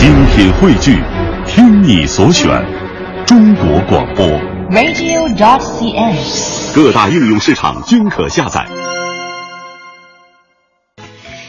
[0.00, 0.96] 精品汇聚，
[1.46, 2.48] 听你所选，
[3.26, 4.26] 中国广播。
[4.70, 6.16] radio.cn。
[6.74, 8.66] 各大应用市场均可下载。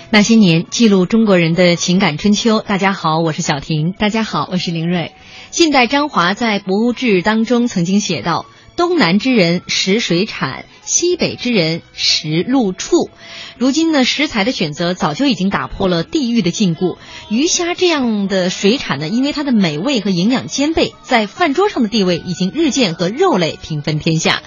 [0.09, 2.59] 那些年，记录中国人的情感春秋。
[2.59, 3.93] 大家好，我是小婷。
[3.97, 5.13] 大家好，我是林瑞。
[5.51, 8.45] 近代张华在《博物志》当中曾经写道
[8.75, 13.09] ：“东南之人食水产，西北之人食陆畜。”
[13.57, 16.97] 如今呢，食材的选择早就已经打破了地域的禁锢。
[17.29, 24.41] 鱼虾这样的水产呢，因为它的美味和营养兼备，在饭桌上的地位已经日渐和肉类平分天下。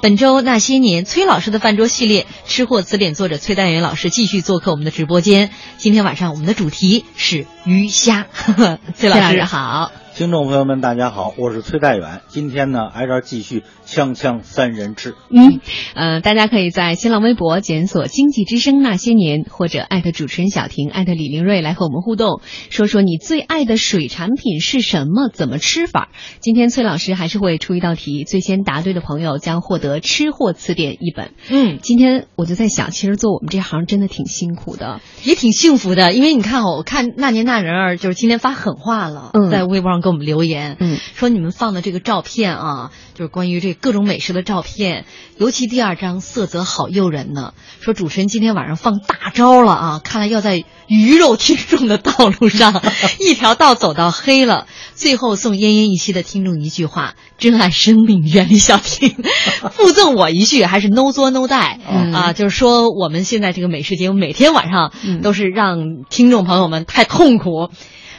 [0.00, 5.50] 本周那些年，崔老师的饭桌系列，吃货词典作者崔丹元老师继续做客我们的直播间。
[5.76, 8.28] 今天晚上我们的主题是鱼虾。
[8.96, 9.99] 崔老师好。
[10.20, 12.20] 听众朋友们，大家好，我是崔代远。
[12.28, 15.14] 今天呢，挨着继续锵锵三人吃。
[15.30, 15.62] 嗯，
[15.94, 26.10] 呃，大家可以在新浪微博检索“经济之声那些年”或者艾特主持人小婷、艾特李玲瑞来和我们互动，说说你最爱的水产品是什么，怎么吃法。
[26.40, 31.32] 今天崔老师还是会出一道题，最先答对的朋友将获得《吃货词典》一本。
[31.48, 45.04] 嗯，今天我就在想，其实做我们这行真的挺辛苦的，也挺幸福的，因为你看哦，我看那年那人儿就是今天发狠话了，嗯在微博上给我们留言，嗯，说你们放的这个照片啊，就是关于这各种美食的照片，
[45.38, 47.54] 尤其第二张色泽好诱人呢。
[47.80, 52.82] 说主持人今天晚上放大招了啊，看来要在鱼肉听众的道路上
[53.20, 54.66] 一条道走到黑了。
[54.94, 59.14] 最后送奄奄一息的听众一句话：珍爱生命，远离小婷。
[59.72, 67.70] 附赠我一句，还是 no 作 no die、嗯啊，就是说我们现在这个美食节目每天晚上嗯都是让听众朋友们太痛苦，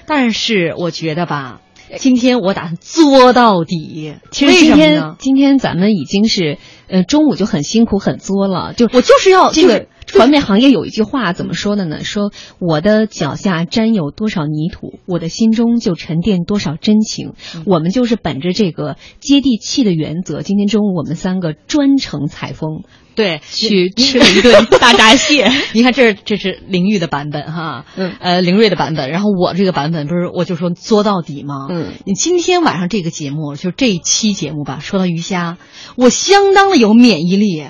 [0.08, 1.62] 但是我觉得吧，
[1.98, 4.16] 今天我打算作到底。
[4.32, 5.16] 其实今天呢？
[5.20, 12.04] 今天咱们已经是，呃，中午就很辛苦很作了，就我就是要这个就是传媒行业有一句话怎么说的呢？
[12.04, 17.34] 说我的脚下沾有多少泥土，我的心中就沉淀多少真情。
[17.56, 22.84] 嗯我们就是本着这个接地气的原则，今天中午我们三个专程采风
[23.16, 25.52] 对去吃了一顿大闸蟹。
[25.74, 31.68] 你看这是这是凌玉的版本哈，嗯呃，凌睿的版本，然后我这个版本不是我就说作到底吗？
[31.70, 35.58] 嗯，你今天晚上这个节目，就这一期节目吧，说到鱼虾，
[35.96, 37.66] 我相当的有免疫力，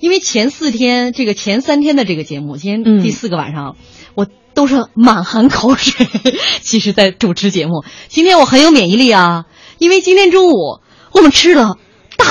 [0.00, 3.76] 因为前四天这个前三天的这个节目，今天嗯第四个晚上，
[4.14, 6.06] 我都是满含口水，
[6.62, 7.84] 其实在主持节目。
[8.08, 9.44] 今天我很有免疫力啊，
[9.78, 10.80] 因为今天中午
[11.12, 11.76] 我们吃了
[12.16, 12.26] 大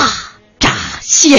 [1.14, 1.38] 闸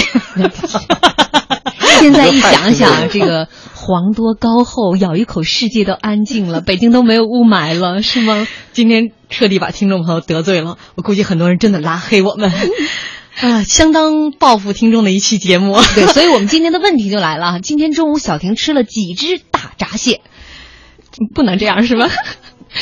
[1.98, 8.46] 现在 一想想，这个黄多高厚，咬一口世界都安静了，北京都没有雾霾了，是吗？
[8.72, 12.50] 今天彻底把听众朋友得罪了，我估计很多人真的拉黑我们，
[13.40, 15.78] 啊，相当报复听众的一期节目。
[15.94, 20.20] 对， 所以我们今天的问题就来了，今天中午小婷吃了几只大闸蟹？
[21.34, 22.10] 不能这样是吧？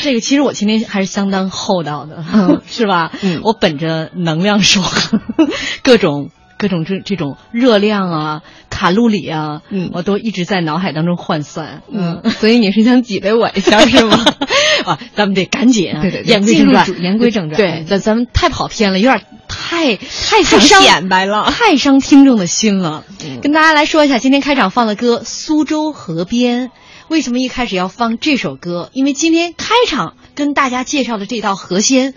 [0.01, 3.13] 这个其实我今天还是相当厚道的，嗯是吧？
[3.21, 5.21] 嗯我本着能量守恒，
[5.83, 11.81] 各种各种这这种热量啊、卡路里啊，嗯我都一直在脑海当中换算。
[11.91, 14.17] 嗯， 所以你是想挤兑我一下是吗？
[14.85, 23.03] 啊，咱们得赶紧啊，对对对言归正传言归正传对，咱咱们太跑偏了，有点太太太伤显摆了太伤听众的心了。
[23.23, 26.67] 嗯跟大家来说一下，今天开场放的歌《苏州河边》，
[27.07, 28.89] 为什么一开始要放这首歌？
[28.93, 32.13] 因为今天开场跟大家介绍的这道河鲜，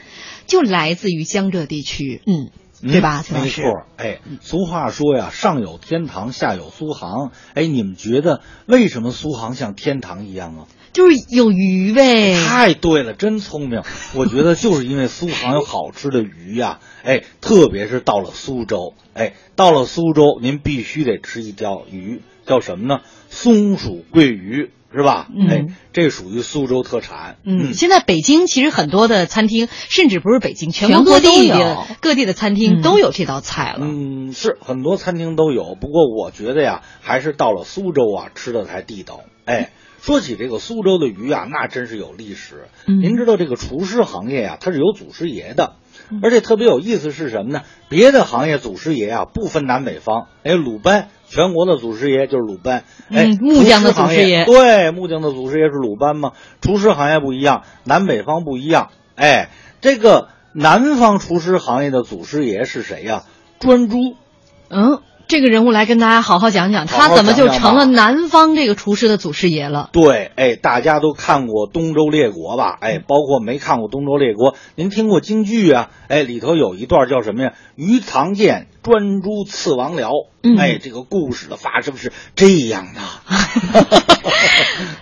[0.47, 2.23] 就来自于江浙地区。
[2.27, 2.51] 嗯。
[2.83, 7.33] 对吧崔老师没错，哎，俗话说呀，上有天堂，下有苏杭。
[7.55, 10.67] 哎，你们觉得为什么苏杭像天堂一样啊？
[10.93, 12.35] 就是有鱼呗。
[12.47, 13.83] 太对了，真聪明。
[14.15, 23.01] 我觉得就是因为苏杭有好吃的鱼呀、哎，特别是到了苏州，哎，到了苏州，您必须得吃一条鱼，叫什么呢？
[23.29, 25.29] 松鼠桂鱼，是吧？
[25.35, 27.37] 嗯哎，这属于苏州特产。
[27.45, 33.81] 嗯，现在北京其实很多的餐厅，甚至不是北京，全全国国各地的各地的餐厅嗯都有这道菜了。
[33.83, 39.21] 嗯，是很多餐厅都有，不过我觉得呀，还是到了苏州啊，吃的才地道。
[39.45, 42.69] 哎，说起这个苏州的鱼啊，那真是有历史。
[42.87, 45.77] 嗯您知道这个厨师行业呀、它是有祖师爷的，
[46.23, 47.63] 而且特别有意思是什么呢？
[47.89, 50.27] 别的行业祖师爷啊，不分南北方。
[50.43, 52.85] 哎，鲁班，全国的祖师爷就是鲁班。
[53.11, 56.33] 哎，嗯木匠的祖师爷对，木匠的祖师爷是鲁班嘛。
[56.61, 58.91] 厨师行业不一样，南北方不一样。
[59.15, 59.51] 哎，
[59.81, 63.25] 这个南方厨师行业的祖师爷是谁呀、
[63.61, 63.97] 专诸。
[64.71, 69.91] 嗯，这个人物来跟大家好好讲讲，他怎么就成了南方这个厨师的祖师爷了？
[69.93, 72.79] 对，哎，大家都看过《东周列国》吧？
[72.81, 75.91] 哎，包括没看过《东周列国》，您听过京剧啊？
[76.09, 77.53] 哎，里头有一段叫什么呀？
[77.77, 80.09] 鱼藏剑，专诸刺王僚。
[80.59, 83.03] 哎，这个故事的发生是这样的。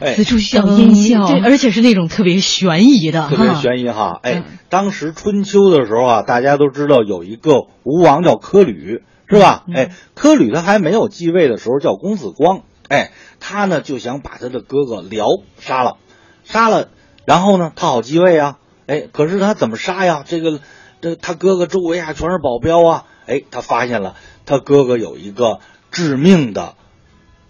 [0.17, 4.19] 此处需要音效，而且是那种特别悬疑的，特别悬疑哈。
[4.25, 9.03] 哎，当时春秋的时候啊，大家都知道有一个吴王叫阖闾。
[9.29, 9.65] 是吧？
[9.75, 15.27] 哎，科吕他还没有继位的时候叫公子光，哎，他呢就想把他的哥哥辽
[15.59, 15.97] 杀了，
[16.45, 16.89] 杀了，
[17.25, 20.25] 然后呢他好继位啊，哎，可是他怎么杀呀？
[20.27, 20.61] 这个，
[21.01, 24.15] 这他哥哥周围啊全是保镖啊，哎，他发现了
[24.45, 25.59] 他哥哥有一个
[25.91, 26.75] 致命的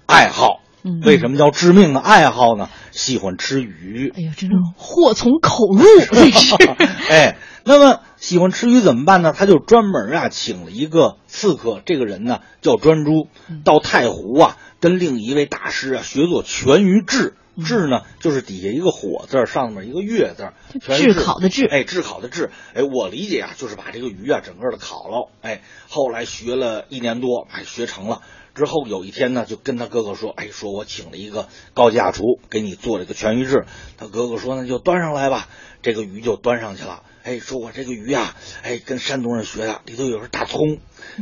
[0.07, 0.61] 爱好，
[1.05, 2.69] 为什么叫致命的爱好呢？
[2.91, 4.13] 喜欢吃鱼。
[4.17, 6.55] 哎呀，真是祸从口入，这是。
[7.11, 8.01] 哎，那么。
[8.17, 9.35] 喜欢吃鱼怎么办呢？
[9.37, 13.29] 他就专门啊请了一个刺客，这个人呢叫专诸，
[13.63, 17.35] 到太湖啊跟另一位大师啊学做全鱼制。
[17.63, 20.51] 炙呢就是底下一个火字，上面一个月字，
[20.81, 21.67] 炙烤的炙。
[21.67, 22.51] 哎，炙烤的炙。
[22.75, 25.31] 哎，我理解啊，就是把这个鱼啊整个的烤了。
[25.43, 28.23] 哎，后来学了一年多，哎，学成了
[28.57, 33.67] 之后，有一天呢就跟他哥哥说，哎，说我请了一个高价厨给你做了个全鱼翅。
[33.99, 35.47] 他哥哥说那就端上来吧，
[35.83, 37.03] 这个鱼就端上去了。
[37.23, 40.79] 哎，说我这个鱼啊，哎，跟山东人学的，里头有是大葱，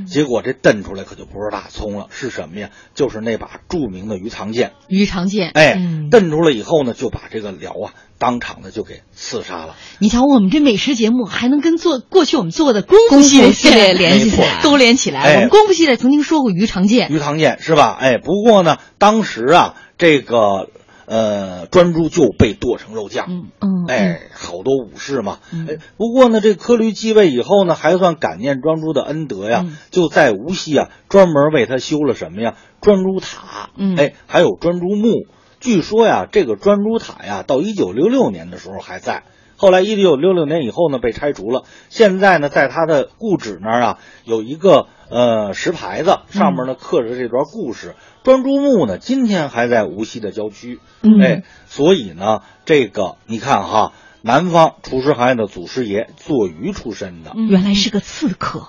[0.07, 2.71] 结果这炖出来可就不是大葱了，是什么呀？
[2.95, 4.73] 就是那把著名的鱼肠剑。
[4.87, 5.79] 鱼肠剑，哎，
[6.11, 7.95] 炖出来以后呢，就把这个料啊，
[8.25, 9.77] 当场的就给刺杀了。
[9.99, 15.35] 你瞧，我们这美食节目还能跟做过去我们做的功夫系列联系起来，勾连起来。
[15.35, 17.95] 我们功夫系列曾经说过鱼肠剑，鱼肠剑是吧？
[18.01, 20.71] 哎，不过呢，当时啊，这个。
[21.07, 35.27] 呃，专诸就被剁成肉酱，嗯嗯，哎，好多武士嘛，哎，不过呢，这阖闾继位以后呢，还算感念专诸的恩德呀，就在无锡啊，专门为他修了什么呀，专诸塔，嗯，哎，还有专诸墓。
[35.65, 39.23] 据说呀，这个专诸塔呀，到一九六六年的时候还在，
[39.57, 41.63] 后来一九六六年以后呢，被拆除了。
[41.89, 47.95] 现在呢，在它的故址那儿啊，有一个呃石牌子，上面呢刻着这段故事。
[48.25, 50.81] 专诸墓呢，今天还在无锡的郊区，
[51.23, 53.93] 哎，所以呢，这个你看哈。
[54.27, 58.67] 南方厨师行业的祖师爷做鱼出身的，原来是个刺客。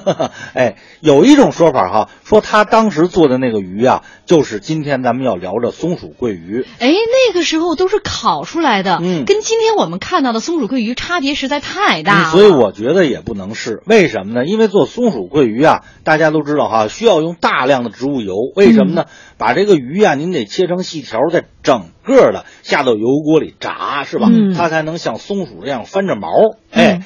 [0.52, 6.66] 哎，有一种说法哈，说他当时做的那个鱼啊，就是今天咱们要聊的松鼠桂鱼。
[6.78, 12.30] 哎，那个时候都是烤出来的，嗯，跟今天我们看到的松鼠桂鱼差别实在太大了。
[12.30, 14.44] 所以我觉得也不能是，为什么呢？
[14.44, 18.34] 因为做松鼠桂鱼啊，大家都知道哈，需要用大量的植物油。
[18.54, 19.06] 为什么呢？
[19.38, 24.30] 把这个鱼啊，您得切成细条，再整个的下到油锅里炸，是吧？
[24.56, 26.30] 它才能像松鼠这样翻着毛。
[26.70, 27.04] 哎，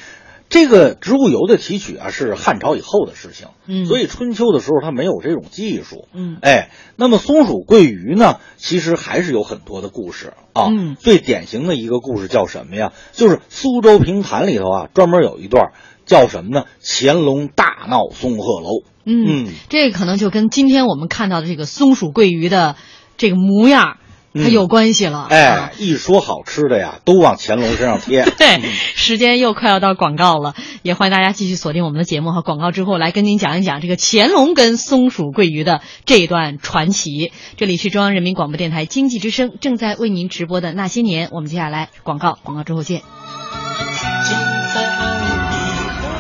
[0.49, 3.49] 这个植物油的提取啊，是汉朝以后的事情。
[3.67, 6.07] 嗯，所以春秋的时候它没有这种技术。
[6.15, 10.69] 嗯，哎，那么松鼠桂鱼呢，其实还是有很多的故事啊。
[10.69, 12.93] 嗯，最典型的一个故事叫什么呀？
[13.11, 15.73] 就是苏州评弹里头啊，专门有一段
[16.07, 16.67] 叫什么呢？
[16.81, 18.85] 乾隆大闹松鹤楼。
[19.05, 22.77] 嗯，这个可能就跟今天我们看到的这个松鼠桂鱼的
[23.17, 23.97] 这个模样，
[24.35, 25.27] 它有关系了。
[25.29, 28.25] 哎，一说好吃的呀，都往乾隆身上贴。
[28.39, 28.61] 对，
[28.95, 37.33] 时间又快要到广告了，也欢迎大家继续锁定我们的节目和广告之后来跟您讲一讲这个乾隆跟松鼠桂鱼的这一段传奇。
[37.57, 43.03] 这里是中央人民广播电台经济之声正在为您直播的那些年，我们接下来广告，广告之后见。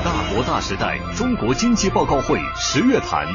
[0.05, 3.27] 大国大时代中国经济报告会十月谈，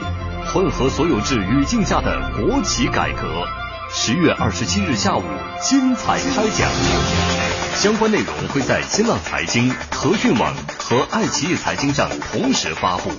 [0.54, 3.67] 混合所有制语境下的国企改革。
[4.00, 5.24] 十月二十七日下午
[5.60, 6.72] 精彩开讲，
[7.76, 13.12] 相关内容会在新浪财经、腾讯网和爱奇艺财经上同时发布。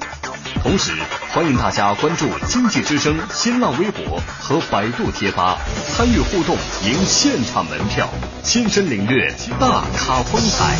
[0.62, 0.92] 同时，
[1.34, 5.58] 欢迎大家关注经济之声新浪微博和百度贴吧，
[5.88, 8.08] 参与互动，赢现场门票，
[8.44, 10.76] 亲身领略大咖风采。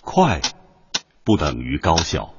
[0.00, 0.40] 快，
[1.24, 2.35] 不等于高效。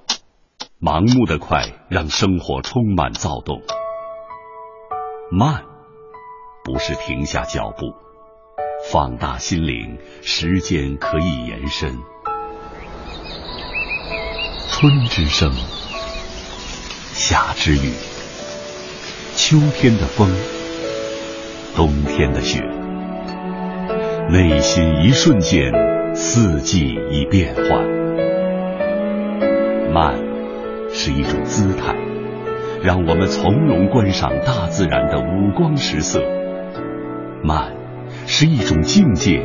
[0.79, 3.61] 盲目的快让生活充满躁动。
[5.31, 5.63] 慢，
[6.63, 7.95] 不是停下脚步，
[8.91, 11.97] 放大心灵，时间可以延伸。
[14.69, 15.51] 春之声，
[17.13, 17.93] 夏之雨，
[19.35, 20.29] 秋天的风，
[21.75, 22.61] 冬天的雪，
[24.29, 25.73] 内心一瞬间。
[26.13, 27.87] 四季已变换，
[29.93, 30.15] 慢
[30.89, 31.95] 是一种姿态，
[32.83, 36.19] 让我们从容观赏大自然的五光十色；
[37.43, 37.73] 慢
[38.25, 39.39] 是一种境界，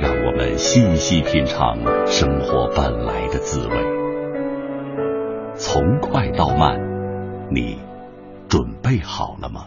[0.00, 3.74] 让我们细细品尝生活本来的滋味。
[5.54, 6.78] 从快到慢，
[7.50, 7.78] 你
[8.48, 9.66] 准备好了吗？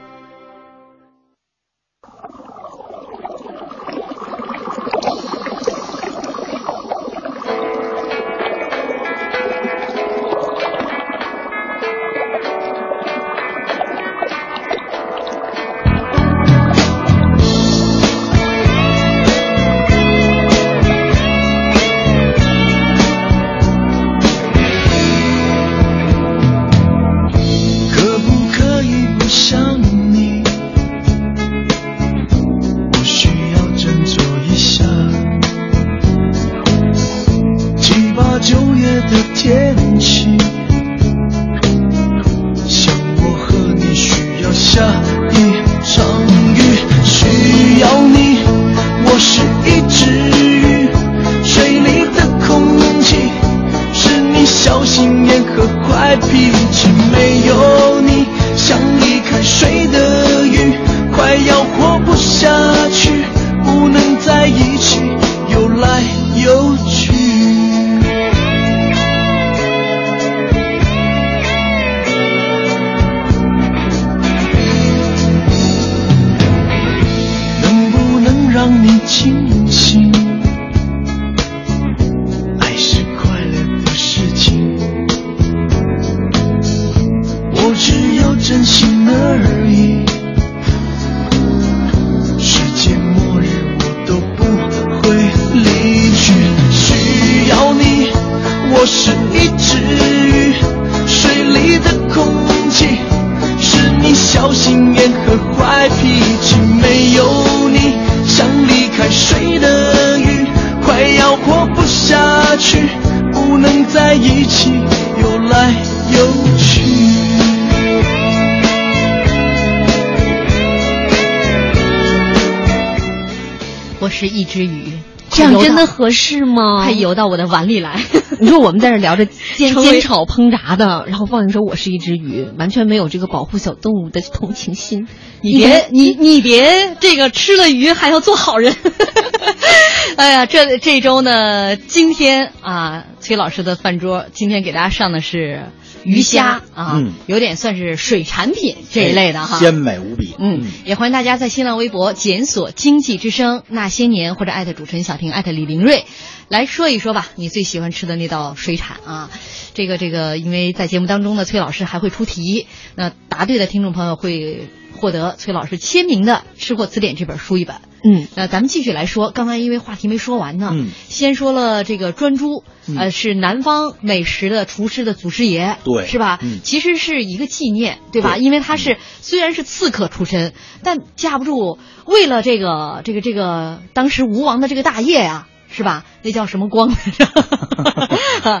[125.63, 126.83] 真的合适吗？
[126.83, 128.01] 快游到我的碗里来。
[128.39, 135.07] 你说我们在这聊着煎煎炒烹炸的，然后放一首《我是一只鱼》，完全没有这个保护小动物的同情心。
[135.41, 138.75] 你别你你别这个吃了鱼还要做好人。
[140.17, 145.65] 哎呀，这这周呢，今天啊，崔老师的饭桌今天给大家上的是
[146.03, 149.59] 鱼虾啊，嗯有点算是水产品这一类的哈。
[149.59, 150.35] 鲜美无比。
[150.39, 156.05] 嗯，也欢迎大家在新浪微博检索“经济之声那些年”或者艾特主持人小婷艾特李玲瑞，
[156.47, 159.29] 来说一说吧，你最喜欢吃的那道水产啊。
[159.73, 164.67] 这个这个，因为在节目当中呢，崔老师还会出题，那答对的听众朋友会
[165.01, 167.77] 获得崔老师签名的《吃货词典》这本书一本。
[168.03, 176.37] 嗯，那咱们继续来说，刚才因为话题没说完呢，嗯先说了这个专诸，嗯呃，是南方美食的厨师的祖师爷，对是吧？
[176.43, 178.35] 嗯其实是一个纪念，对吧？
[178.35, 180.53] 对因为他是虽然是刺客出身，
[180.83, 186.05] 但架不住为了这个这个这个当时吴王的这个大业呀、是吧？
[186.21, 187.25] 那叫什么光来着？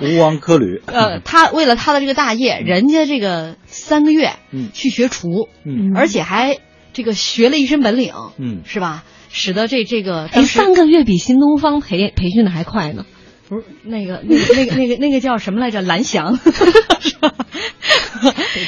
[0.07, 0.81] 吴王阖闾。
[0.87, 5.27] 呃，他为了他的这个大业，人家这个三个月嗯去学厨，
[5.65, 6.57] 嗯而且还
[6.93, 9.03] 这个学了一身本领，嗯是吧？
[9.29, 13.05] 使得这这个哎，当时三个月比新东方培培训的还快呢。
[13.47, 15.81] 不是那个那个那个那个那个叫什么来着？
[15.81, 16.37] 蓝翔，
[17.01, 17.33] 是吧？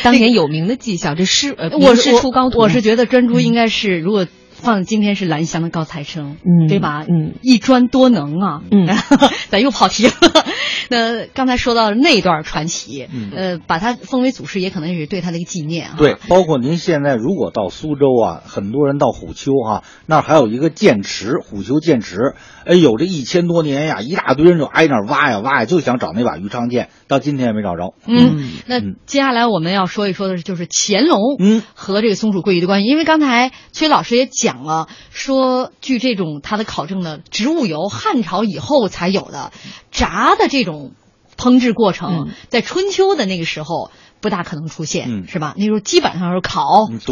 [0.04, 2.60] 当年有名的技校，这师呃我是名师出高徒。
[2.60, 4.26] 我是觉得专诸应该是，如果
[4.64, 7.06] 放今天是蓝翔的高材生，嗯对吧？
[7.08, 8.88] 嗯，一专多能啊，嗯，
[9.50, 10.14] 咱又跑题了。
[10.90, 15.96] 那刚才说到那段传奇，嗯呃，把他封为祖师也，可能也是对他的一个纪念啊。
[15.98, 27.96] 对，包括您现在如果到苏州啊，很多人到虎丘哈、那儿还有一个剑池，虎丘剑池，哎呦，这一千多年呀，一大堆人就挨那儿挖呀挖呀，就想找那把鱼肠剑，到今天也没找着。
[28.06, 39.52] 嗯，那嗯接下来我们要说一说的是，就是乾隆嗯和这个松鼠桂鱼的关系，因为刚才崔老师也讲了，说据这种他的考证呢，植物油汉朝以后才有的，
[39.92, 40.92] 炸的这种
[41.38, 43.90] 烹制过程，嗯在春秋的那个时候。
[44.24, 45.54] 不大可能出现，嗯是吧？
[45.58, 47.12] 那时候基本上是烤、嗯煮，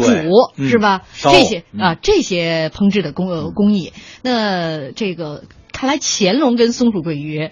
[0.56, 1.02] 嗯是吧？
[1.12, 5.44] 烧这些嗯啊，这些烹制的工呃工艺，那这个
[5.74, 7.50] 看来乾隆跟松鼠桂鱼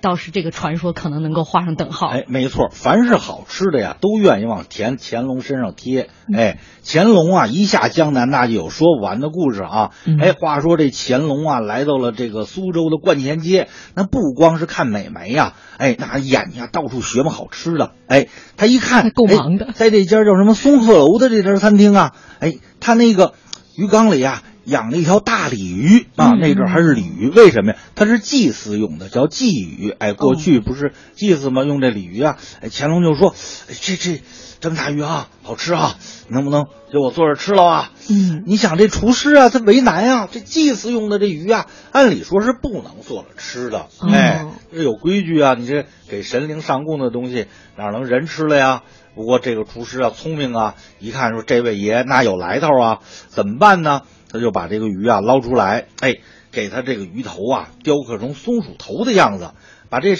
[0.00, 2.08] 倒是这个传说可能能够画上等号。
[2.08, 6.08] 哎，没错，凡是好吃的呀，都愿意往田乾隆身上贴。
[6.34, 9.90] 哎，乾隆啊，一下江南，那就有说不完的故事啊。
[10.20, 17.92] 哎，话说这乾隆啊，来到了这个苏州的观前街，那不光是看美眉呀，哎，那眼睛到处学摸好吃的。
[18.06, 23.34] 哎，他一看，够忙的，在这家叫什么松鹤楼的这家餐厅啊，哎，他那个
[23.76, 24.42] 鱼缸里啊。
[24.68, 27.78] 养了一条大鲤鱼啊，那阵还是鲤鱼，为什么呀？
[27.94, 29.90] 它是祭祀用的，叫祭鱼。
[29.90, 31.64] 哎，过去不是祭祀吗？
[31.64, 32.36] 用这鲤鱼啊。
[32.60, 33.34] 哎，乾隆就说
[33.80, 34.20] ：“这这
[34.60, 35.96] 这么大鱼啊，好吃啊，
[36.28, 43.86] 能不能给我做着吃了啊？”嗯，你想这厨师啊，他为难啊，这祭祀用的这鱼啊，按理说是不能做着吃的。
[44.00, 47.46] 哎，这有规矩啊，你这给神灵上供的东西
[47.76, 48.82] 哪能人吃了呀？
[49.14, 52.98] 不过这个厨师啊，聪明啊，一看说这位爷那有来头啊，
[53.28, 54.02] 怎么办呢？
[54.30, 56.16] 他就把这个鱼啊捞出来，哎，
[56.52, 59.52] 给他这个鱼头啊雕刻成松鼠头的样子，
[59.88, 60.16] 把这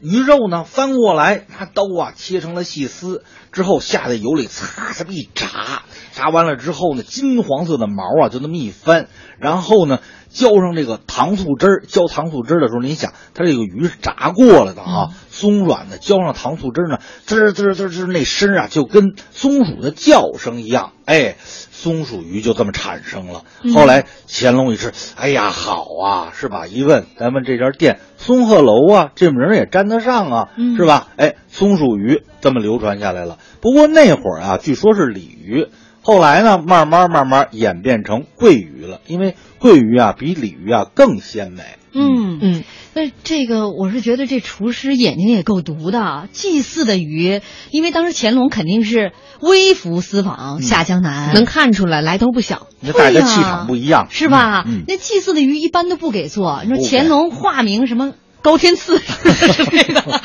[0.00, 5.82] 鱼肉呢翻过来，拿刀啊切成了细丝，之后下在油里擦这么一炸，
[6.12, 21.36] 炸完了之后呢，金黄色的毛啊就那么一翻，然后呢浇上这个糖醋汁儿，浇糖醋汁儿的时候，你想它这个鱼是炸过了的啊，松软的，浇上糖醋汁儿呢，滋滋滋滋那声啊就跟松鼠的叫声一样，哎。
[21.82, 23.42] 松鼠鱼就这么产生了。
[23.74, 26.64] 后来乾隆一吃，哎呀，好啊，是吧？
[26.68, 31.08] 一问，咱们这家店松鹤楼啊，这名儿也沾得上啊，是吧？
[31.16, 33.38] 哎，松鼠鱼这么流传下来了。
[33.60, 35.66] 不过那会儿啊，据说是鲤鱼，
[36.02, 41.64] 后来呢，慢慢慢慢演变成桂鱼了，因为桂鱼啊比鲤鱼啊更鲜美。
[41.92, 42.38] 嗯。
[42.40, 54.64] 嗯，那这个我是觉得这厨师眼睛也够毒的，祭祀的鱼，因为当时乾隆肯定是微服私访下江南，能看出来来头不小，那带的气场不一样，是吧？
[54.88, 60.02] 那祭祀的鱼一般都不给做，你说乾隆化名什么高天赐这个，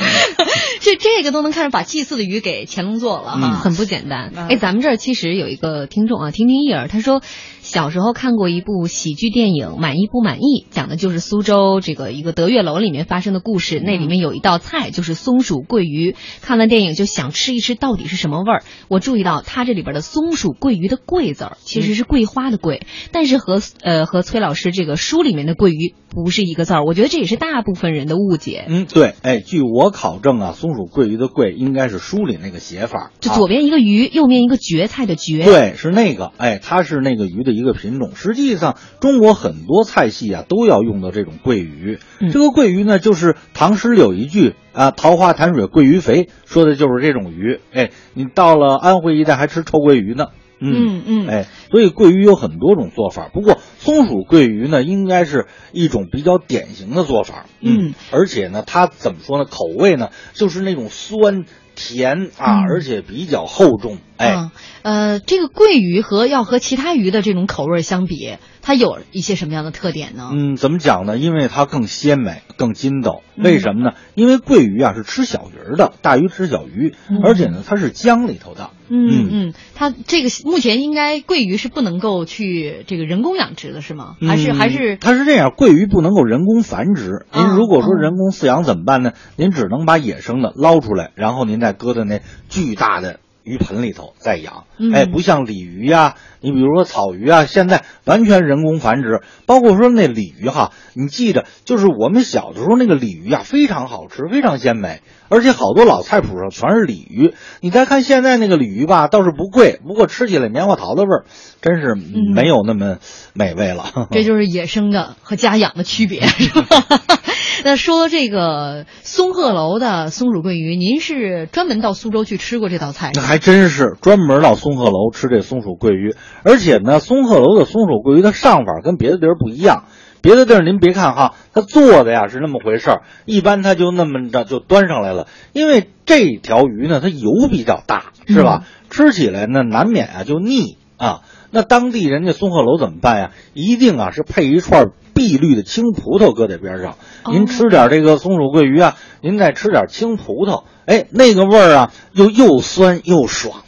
[0.88, 4.32] 这这个都能看出把祭祀的鱼给乾隆做了哈，很不简单。
[4.50, 7.22] 哎，咱们这儿其实有一个听众啊，听听一儿，他说。
[7.60, 13.82] 小时候看过一部喜剧电影《满意不满意》，讲的就是苏州这个一个德月楼里面发生的故事。
[13.82, 18.64] 那里面有一道菜就是松鼠桂鱼，看完电影就想吃一吃到底是什么味儿。
[18.88, 26.86] 我注意到它这里边的松鼠桂鱼的“桂”字儿其实是桂花的“桂”，但是和呃和崔老师这个书里面的桂鱼不是一个字儿。
[26.86, 28.64] 我觉得这也是大部分人的误解。
[28.70, 35.44] 嗯，对，哎，据我考证啊，松鼠桂鱼的“桂”应该是书里那个写法，就左边一个鱼，右面一个蕨菜的“蕨”。
[35.44, 37.58] 对，是那个，哎，它是那个鱼的。
[37.58, 41.98] 一个品种，实际上中国很多菜系啊都要用到这种桂鱼。
[42.32, 47.60] 这个桂鱼呢，就是唐诗有一句啊“桃花潭水桂鱼肥”，说的就是这种鱼。
[47.74, 50.28] 哎，你到了安徽一带还吃臭鳜鱼呢。
[50.60, 53.30] 嗯嗯，哎，所以桂鱼有很多种做法。
[53.34, 57.46] 不过松鼠桂鱼呢，应该是一种比较典型的做法。
[57.62, 59.46] 嗯，而且呢，它怎么说呢？
[59.46, 61.46] 口味呢，就是那种酸。
[61.80, 64.00] 甜啊，而且比较厚重。
[64.18, 64.50] 哎，
[64.82, 70.30] 呃，这个桂鱼和要和其他鱼的这种口味相比，它有一些什么样的特点呢？
[70.34, 71.18] 嗯，怎么讲呢？
[71.18, 73.22] 因为它更鲜美、更筋道。
[73.36, 73.96] 为什么呢？
[74.16, 78.72] 因为桂鱼啊是吃小鱼的，大鱼吃小鱼，而且呢它是江里头的。
[78.90, 84.16] 嗯嗯，它这个目前应该桂鱼是不能够去这个人工养殖的，是吗？
[84.28, 84.98] 还是还是？
[84.98, 87.26] 它是这样，桂鱼不能够人工繁殖。
[87.34, 89.12] 您如果说人工饲养怎么办呢？
[89.36, 93.20] 您只能把野生的捞出来，然后您再搁在那巨大的。
[93.48, 99.22] 鱼盆里头再养，哎，不像鲤鱼呀，你比如说草鱼啊，现在完全人工繁殖。
[99.46, 107.34] 包括说那鲤鱼哈，你记着，就是我们小的时候那个鲤鱼啊，非常好吃，非常鲜美，而且好多老菜谱上全是鲤鱼。
[107.62, 111.26] 你再看现在那个鲤鱼吧，倒是不贵，不过吃起来棉花糖的味儿，
[111.62, 111.96] 真是
[112.34, 112.98] 没有那么
[113.34, 113.86] 美味了。
[114.12, 116.84] 这就是 野生的和家养的区别，是吧？
[117.64, 123.12] 那说这个松鹤楼的松鼠桂鱼，您是专门到苏州去吃过这道菜？
[123.16, 129.86] 那还真是专门到松鹤楼吃这松鼠桂鱼，而且呢，松鹤楼的松鼠桂鱼的上法跟别的地儿不一样。
[130.22, 135.28] 别的地儿您别看哈，它做的呀是那么回事儿，一般它就那么着就端上来了。
[135.54, 138.66] 因为这条鱼呢，它油比较大，是吧？
[138.90, 141.22] 吃起来呢难免啊就腻啊。
[141.52, 143.32] 那当地人家松鹤楼怎么办呀？
[143.54, 144.92] 一定啊是配一串。
[145.14, 146.96] 碧绿的青葡萄搁在边上，
[147.32, 153.66] 您吃点这个松鼠桂鱼啊，您再吃点青葡萄，哎，那个味儿啊，又又酸又爽啊，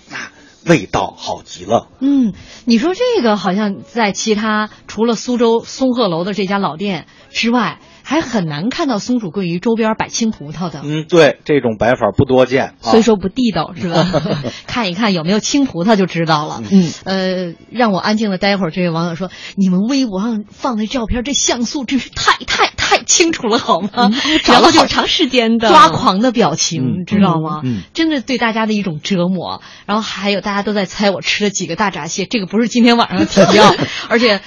[0.66, 1.88] 味道好极了。
[2.00, 2.34] 嗯，
[2.66, 7.80] 你说这个好像在其他除了苏州松鹤楼的这家老店之外。
[8.10, 10.82] 还很难看到松鼠桂鱼周边摆青葡萄的。
[10.84, 14.04] 嗯，对，这种摆法不多见，啊、所以说不地道是吧？
[14.66, 16.64] 看一看有没有青葡萄就知道了。
[16.72, 18.72] 嗯，呃，让我安静的待会儿。
[18.72, 24.12] 这位网友说：“你们微博上放的照片，这像素真是太太太清楚了，好吗？”嗯、
[24.48, 27.62] 然后就长时间的抓狂的表情，嗯、知道吗？
[27.64, 29.62] 嗯，真的对大家的一种折磨。
[29.86, 33.72] 然后还有大家都在猜我吃了几个大闸蟹，这个不是今天晚上的题标，
[34.10, 34.42] 而且。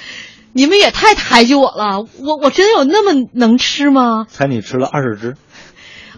[0.53, 4.27] 你们也太抬举我了，我我真有那么能吃吗？
[4.29, 5.35] 猜你吃了二十只，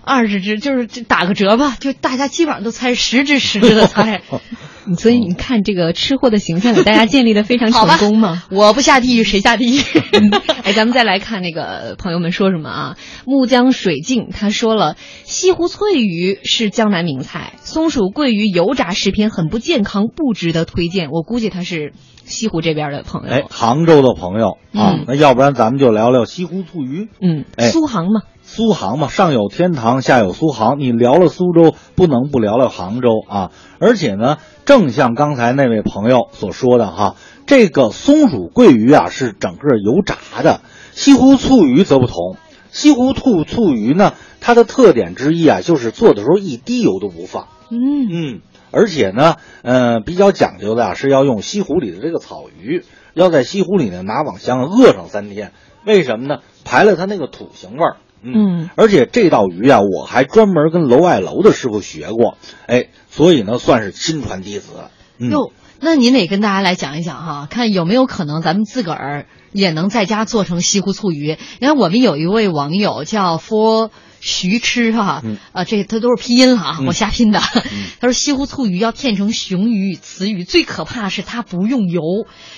[0.03, 4.21] 二十只就是打个折吧，就大家基本上都猜十只十只的猜，
[4.97, 8.43] 所以你看这个吃货的形象给大家建立的非常成功嘛。
[8.51, 9.81] 我不下地狱谁下地狱？
[10.63, 12.97] 哎，咱们再来看那个朋友们说什么啊？
[13.25, 21.09] 木江水镜他说了，西湖翠鱼是江南名菜，松鼠桂鱼油炸食品很不健康，不值得推荐。
[21.11, 21.93] 我估计他是。
[22.27, 27.07] 西湖这边的朋友，哎，杭州的朋友啊，嗯、那要不然咱们就聊聊西湖醋鱼。
[27.21, 30.79] 嗯，哎、苏杭嘛，苏杭嘛，上有天堂，下有苏杭。
[30.79, 33.51] 你聊了苏州，不能不聊聊杭州啊。
[33.79, 37.15] 而且呢，正像刚才那位朋友所说的哈，
[37.47, 40.61] 这个松鼠桂鱼啊是整个油炸的，
[40.93, 42.37] 西湖醋鱼则不同。
[42.71, 47.47] 西湖醋醋鱼呢，它的特点之一啊，就是做的时候一滴油都不放。
[47.71, 47.77] 嗯
[48.09, 48.41] 嗯。
[48.71, 55.51] 而且呢，呃，比较讲究的啊，是要用西湖里的这个草鱼，要在西湖里呢拿网箱饿上三天。
[55.85, 56.39] 为什么呢？
[56.63, 57.97] 排了它那个土腥味儿。
[58.33, 64.71] 嗯，而且这道鱼啊，我还专门跟楼外楼的师傅学过，哎，所以呢，算是亲传弟子。
[65.19, 71.37] 哟、嗯，那您得跟大家来讲一讲哈，看有没有可能咱们自个儿也能在家做成西湖醋鱼。
[71.59, 73.89] 你看，我们有一位网友叫 for。
[74.25, 77.39] 徐吃哈，嗯、啊，这他都是拼音了啊，嗯、我瞎拼的。
[77.39, 82.01] 嗯、 他说西湖醋鱼要片成雄鱼与雌鱼，最可怕是它不用油。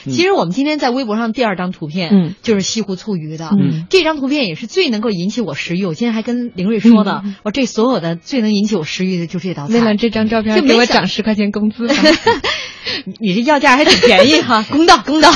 [0.06, 3.50] 嗯、其实我们今天在微博上第二张图片，嗯，就是西湖醋鱼的。
[3.52, 5.86] 嗯，这张图片也是最能够引起我食欲。
[5.86, 9.74] 我今天还跟凌瑞说呢，嗯、我这所有的最能引起我食欲的就这道菜。
[9.74, 11.86] 为了这张照片，给我涨十块钱工资。
[13.20, 15.30] 你这要价还挺便宜哈，公 道公道。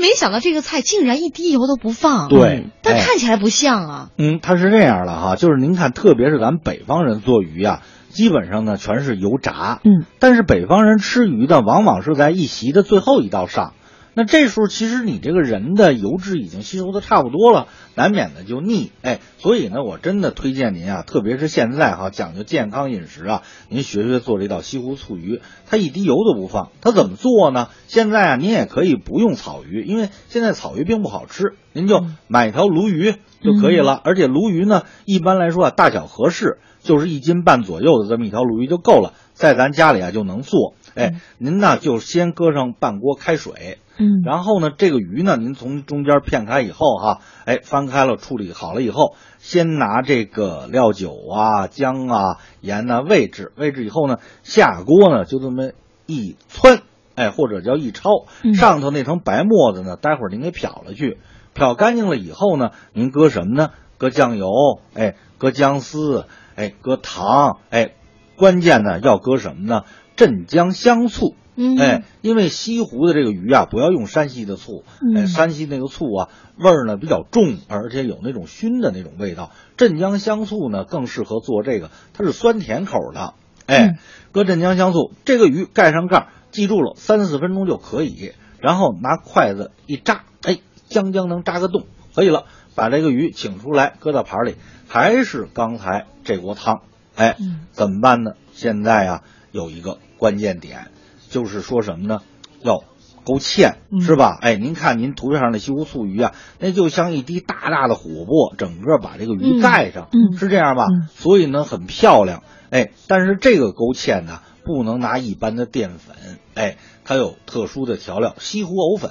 [0.00, 4.08] 没想到这个菜竟然一滴油都不放，对，但看起来不像啊。
[4.18, 13.72] 嗯，它是这样的哈，就是您看，特别是咱们北方人做鱼啊，基本上呢全是油炸，嗯，但是北方人吃鱼呢，往往是在一席的最后一道上。
[14.16, 27.68] 那这时候其实你这个人的油脂已经吸收的差不多了，难免的就腻，哎，所以呢，我真的推荐您啊，特别是现在哈讲究健康饮食啊，您学学做这道西湖醋鱼，它一滴油都不放，它怎么做呢？
[27.88, 40.74] 现在啊，您也可以不用草鱼，因为现在草鱼并不好吃，您就买条鲈鱼就可以了，而且鲈鱼呢，一般来说啊，大小合适，就是一斤半左右的这么一条鲈鱼就够了，在咱家里啊就能做。
[40.94, 55.70] 哎，您呢就先搁上半锅开水，嗯，然后呢这个鱼呢，您从中间片开以后哈，哎翻开了处理好了以后，先拿这个料酒啊、姜啊、盐呐、煨制，煨制以后呢，下锅呢就这么
[56.06, 56.80] 一汆，
[57.14, 61.18] 哎或者叫一焯，上头那层白沫子呢，待会儿您给漂了去，
[61.54, 63.70] 漂干净了以后呢，您搁什么呢？
[63.96, 64.48] 搁酱油，
[64.94, 66.26] 哎，搁姜丝，
[66.56, 67.92] 哎，搁糖，哎，
[68.36, 69.84] 关键呢要搁什么呢？
[70.16, 79.52] 镇江香醋，嗯，哎，因为西湖的这个鱼啊，不要用山西的醋，哎，山西那个醋啊，味儿呢比较重，而且有那种熏的那种味道。
[79.76, 83.34] 镇江香醋呢更适合做这个，它是酸甜口的，
[83.66, 83.98] 哎，
[84.32, 94.56] 搁镇江香醋，这个鱼盖上盖，记住了，三四分钟就可以，然后拿筷子一扎，哎，将将能扎个洞，可以了，把这个鱼请出来，搁到盘里，
[94.88, 96.82] 还是刚才这锅汤，
[97.14, 97.36] 哎，
[97.70, 98.32] 怎么办呢？
[98.52, 99.22] 现在啊。
[99.54, 100.88] 有一个关键点，
[101.34, 102.20] 就是说什么呢？
[102.62, 102.84] 要
[103.24, 104.38] 勾芡，是吧？
[104.40, 110.84] 哎，您看您图片上的西湖醋鱼啊，那就像一滴大大的琥珀，整个把这个鱼盖上，嗯、是这样吧？
[110.84, 112.44] 嗯、所以呢，很漂亮。
[112.70, 116.14] 哎，但是这个勾芡呢，不能拿一般的淀粉，
[116.54, 119.10] 哎，它有特殊的调料，西湖藕粉，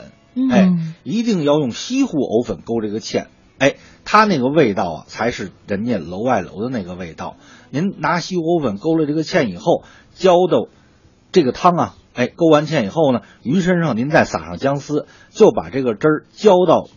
[0.50, 0.72] 哎，
[1.04, 3.26] 一定要用西湖藕粉勾这个芡，
[3.58, 7.36] 哎，它那个味道啊，才是人家楼外楼的那个味道。
[7.70, 9.84] 您拿西湖藕粉勾了这个芡以后。
[10.16, 10.68] 浇到
[11.32, 16.88] 这个汤啊，哎，勾完芡以后呢，鱼身上您再撒上姜丝，就把这个汁儿浇到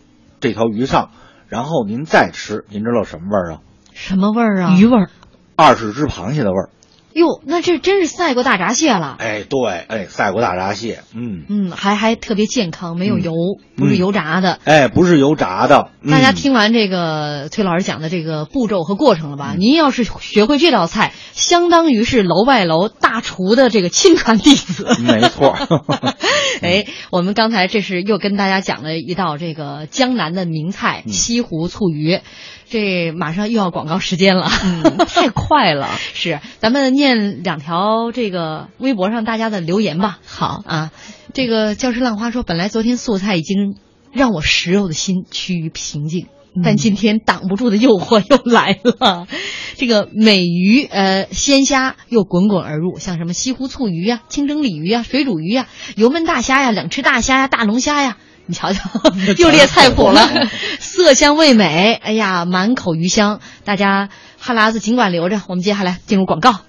[0.40, 1.10] 这条鱼上，
[1.48, 3.60] 然后您再吃，您知道什么味儿啊？
[3.92, 4.76] 什么味儿啊？
[4.78, 5.10] 鱼味儿，
[5.56, 6.68] 二十只螃蟹的味儿。
[7.16, 9.16] 哟，那这真是赛过大闸蟹了。
[9.18, 13.32] 哎，对，哎，赛过大闸蟹，嗯嗯，还还特别健康，没有油，
[13.74, 14.58] 不是油炸的。
[14.64, 15.88] 哎，不是油炸的。
[16.10, 19.54] 大家听完这个崔老师讲的这个步骤和过程了吧？
[19.56, 24.86] 您要是学会这道菜，相当于是楼外楼大厨的这个亲传弟子。
[25.00, 25.56] 没错。
[26.60, 32.20] 哎，我们刚才这是又跟大家讲了一道这个江南的名菜西湖醋鱼。
[32.68, 35.88] 这马上又要广告时间了，嗯，太快了。
[36.14, 40.18] 是，咱们念两条这个微博上大家的留言吧。
[40.26, 40.90] 好啊，
[41.32, 43.76] 这个教师浪花说，本来昨天素菜已经
[44.12, 46.26] 让我食肉的心趋于平静，
[46.64, 49.28] 但今天挡不住的诱惑又来了。
[49.76, 58.16] 这个美鱼呃鲜虾又滚滚而入，像什么西湖醋鱼呀、清蒸鲤鱼呀、水煮鱼呀、油焖大虾呀、冷吃大虾呀、大龙虾呀。
[58.46, 58.80] 你瞧瞧，
[59.38, 60.20] 又列菜谱了，
[60.78, 65.42] 色香味美，哎呀，满口鱼香，大家哈喇子尽管留着。
[65.48, 66.60] 我们接下来进入广告。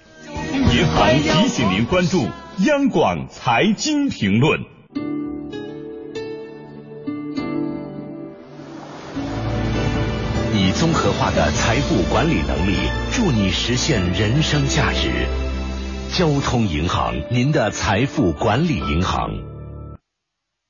[0.72, 2.26] 银行提醒您关注
[2.66, 4.60] 央广财经评论。
[10.54, 12.76] 以综合化的财富管理能力，
[13.12, 15.26] 助你实现人生价值。
[16.12, 19.47] 交通银行，您的财富管理银行。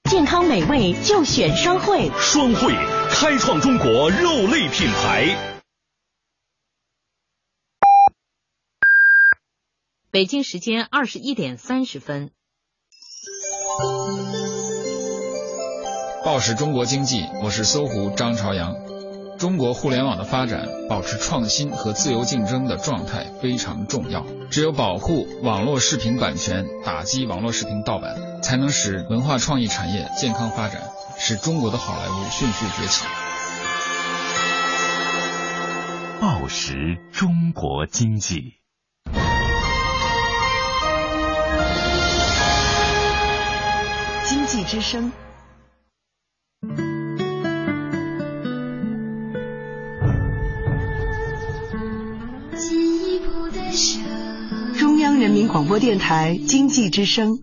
[0.09, 2.73] 健康美味就选双汇，双汇
[3.11, 5.55] 开创中国肉类品牌。
[10.11, 12.31] 北京时间二十一点三十分。
[16.25, 18.75] 报时中国经济，我是搜狐张朝阳。
[19.39, 24.27] 中国互联网的发展，保持创新和自由竞争的状态非常重要。
[24.51, 30.83] 只有保护网络视频版权，打击网络视频盗版，才能使文化创意产业健康发展，
[31.17, 33.05] 使中国的好莱坞迅速崛起。
[36.21, 38.55] 报时中国经济，
[44.25, 45.13] 经济之声。
[54.99, 57.39] 中央人民广播电台经济之声。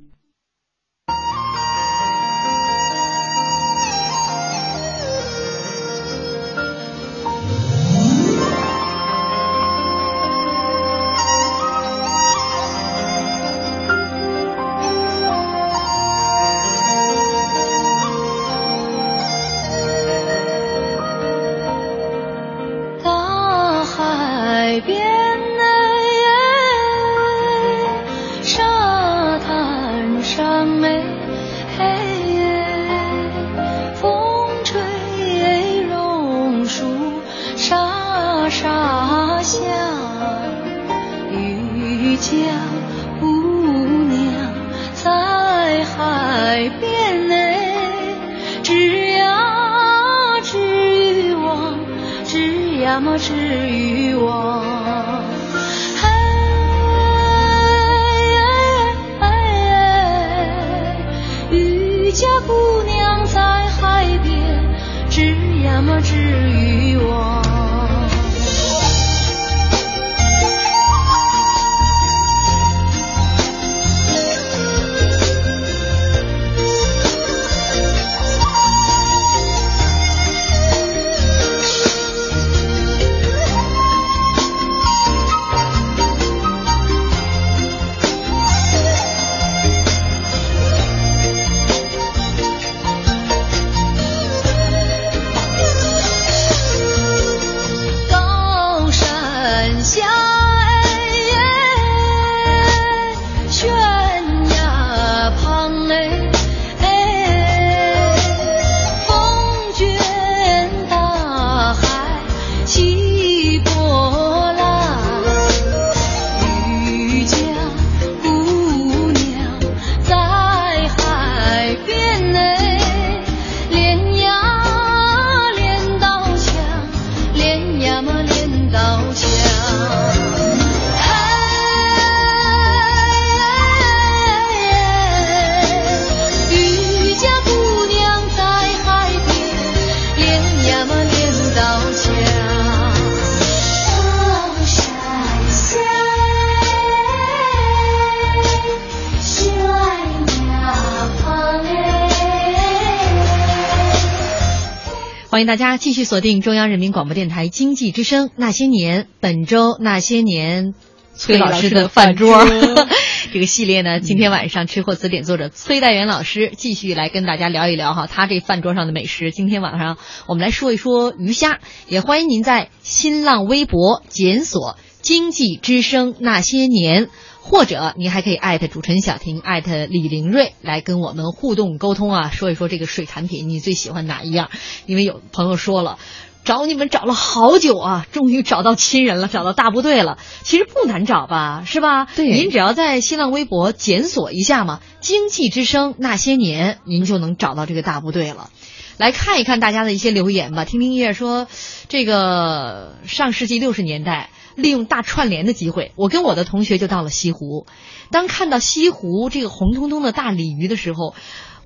[155.45, 160.69] 迎大家继续锁定中央人民广播电台经济之声《那些年》，本周《那些年》
[161.13, 162.43] 崔老师的饭桌。
[163.31, 169.29] 这个系列呢，今天晚上吃货词典作者崔代元老师继续来跟大家聊一聊哈，他这饭桌上的美食。
[169.29, 177.09] 今天晚上我们来说一说鱼虾，也欢迎您在新浪微博检索“经济之声那些年”。
[177.47, 184.49] 或者您还可以艾特主持人小婷，艾特李玲瑞来跟我们互动沟通啊，说一说这个水产品你最喜欢哪一样？
[184.87, 185.99] 因为有朋友说了，
[186.43, 190.17] 找你们找了好久啊，终于找到亲人了，找到大部队了。
[190.41, 192.05] 其实不难找吧，是吧？
[192.15, 198.49] 对，您只要在新浪微博检索一下嘛，“经济之声那些年”，您就能找到这个大部队了。
[198.97, 201.45] 来看一看大家的一些留言吧，听听叶说，
[201.89, 204.31] 这个上世纪六十年代。
[204.55, 207.65] 利用大串联的机会，我跟我的同学就到了西湖。
[208.11, 211.13] 当看到西湖这个红彤彤的大鲤鱼的时候，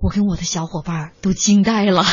[0.02, 2.06] 我跟我的小伙伴都惊呆了。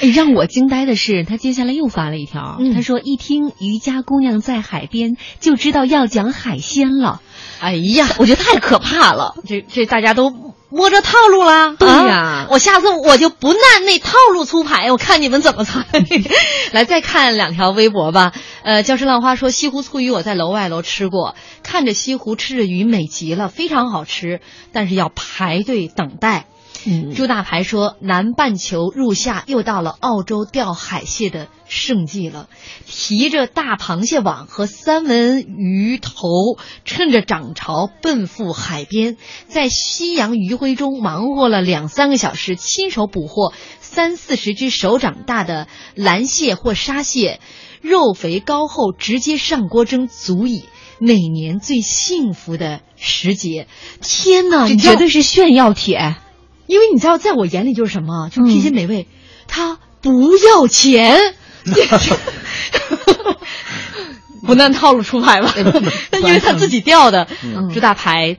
[0.00, 7.20] 哎，让我惊呆的是，他接下来又发了一条，他说：“一听渔家姑娘在海边，就知道要讲海鲜了。”
[7.60, 9.34] 哎呀，我觉得太可怕了。
[9.46, 10.32] 这这大家都。
[10.68, 15.86] 摸着套路了，对呀，我下次我就不按那套路出牌，我看你们怎么猜。
[16.72, 18.32] 来，再看两条微博吧。
[18.66, 24.40] 呃，礁石浪花说西湖醋鱼我在楼外楼吃过，看着西湖吃着鱼美极了，非常好吃，
[24.72, 26.46] 但是要排队等待。
[26.84, 32.48] 嗯朱大牌说：“南半球入夏，又到了澳洲钓海蟹的盛季了。
[32.86, 47.38] 提着大螃蟹网和三文鱼头，趁着涨潮奔赴海边，在夕阳余晖中忙活了两三个小时，亲手捕获三四十只手掌大的蓝蟹或沙蟹，
[47.86, 50.64] 肉肥膏厚，直接上锅蒸，足以
[50.98, 53.66] 每年最幸福的时节。
[54.00, 56.16] 天哪，这绝对是炫耀帖。”
[56.66, 59.06] 因为你知道，在我眼里就是什么，就这些美味，
[59.46, 61.16] 它不要钱，
[64.44, 65.54] 不按套路出牌吧？
[66.20, 67.28] 因为他自己钓的，
[67.72, 68.36] 朱大牌。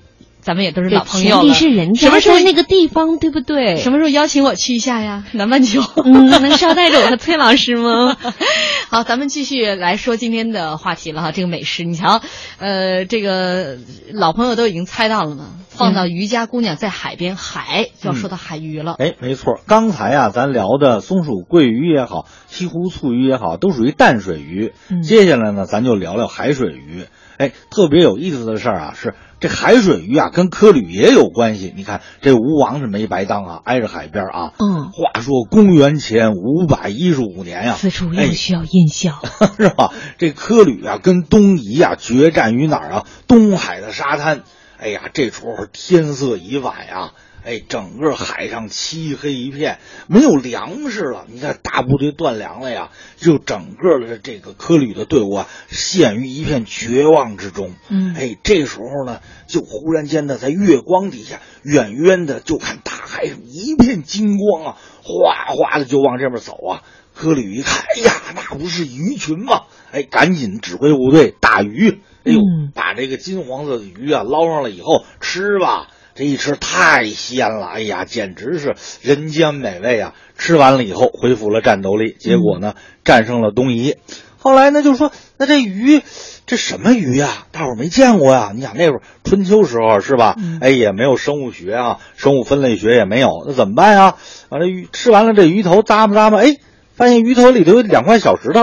[0.47, 1.53] 咱们也都是老朋友了。
[1.53, 3.75] 是人家在那个地方，对不对？
[3.75, 5.25] 什么时候邀请我去一下呀？
[5.33, 8.15] 南半球，嗯能捎带着我和崔老师吗？
[8.89, 11.33] 好，咱们继续来说今天的话题了哈。
[11.33, 12.21] 这个美食，你瞧，
[12.59, 13.77] 呃，这个
[14.13, 15.47] 老朋友都已经猜到了呢。
[15.67, 18.95] 放到渔家姑娘在海边，海就要说到海鱼了。
[18.97, 24.71] 哎，没错，刚才啊，咱聊的松鼠桂鱼也好，西湖醋鱼也好，都属于淡水鱼。
[25.03, 27.05] 接下来呢，咱就聊聊海水鱼。
[27.37, 31.71] 哎，特别有意思的事儿啊，是这海水鱼啊，跟科吕也有关系。
[31.75, 34.53] 你看这吴王是没白当啊，挨着海边啊。
[34.57, 34.91] 嗯。
[34.91, 39.21] 话说公元前五百一十五年呀，此处又需要音效，
[39.57, 39.93] 是吧？
[40.17, 43.05] 这科吕啊，跟东夷啊决战于哪儿啊？
[43.27, 44.41] 东海的沙滩。
[44.79, 47.11] 哎呀，这时候天色已晚呀。
[47.47, 51.25] 哎，整个海上漆黑一片，没有粮食了。
[51.29, 57.71] 你看，大部队断粮了呀，就整个的这个科吕的队伍啊，陷于一片绝望之中。
[57.87, 66.83] 嗯，哎，这时候呢，就忽然间呢，在月光底下，远远的就看大海上一片金光啊，哗哗的就往这边走啊。
[67.15, 69.61] 科吕一看，哎呀，那不是鱼群吗？
[69.93, 72.01] 哎，赶紧指挥部队打鱼。
[72.25, 72.41] 哎呦，
[72.75, 75.87] 把这个金黄色的鱼啊捞上来以后吃吧。
[76.17, 80.15] 这一吃太鲜了，哎呀，简直是人间美味啊！
[80.35, 83.95] 吃完了以后恢复了战斗力，结果呢战胜了东夷。
[84.39, 86.01] 后来呢就说，那这鱼，
[86.47, 87.45] 这什么鱼呀？
[87.51, 88.51] 大伙儿没见过呀！
[88.55, 90.35] 你想那会儿春秋时候是吧？
[90.59, 94.15] 哎，也没有生物学啊，生物分类学也没有，那怎么办呀？
[94.49, 96.55] 完了鱼吃完了这鱼头咂吧咂吧，哎，
[96.95, 98.61] 发现鱼头里头有两块小石头，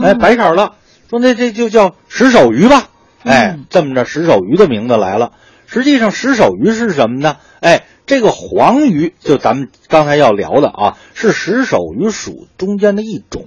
[0.00, 0.74] 哎，白色的。
[1.10, 2.88] 说那这就叫石首鱼吧？
[3.24, 5.32] 哎，这么着石首鱼的名字来了。
[5.66, 7.36] 实际上，石首鱼是什么呢？
[7.60, 13.46] 哎，这个黄鱼就咱们刚才要聊的啊，是石首鱼属中间的一种。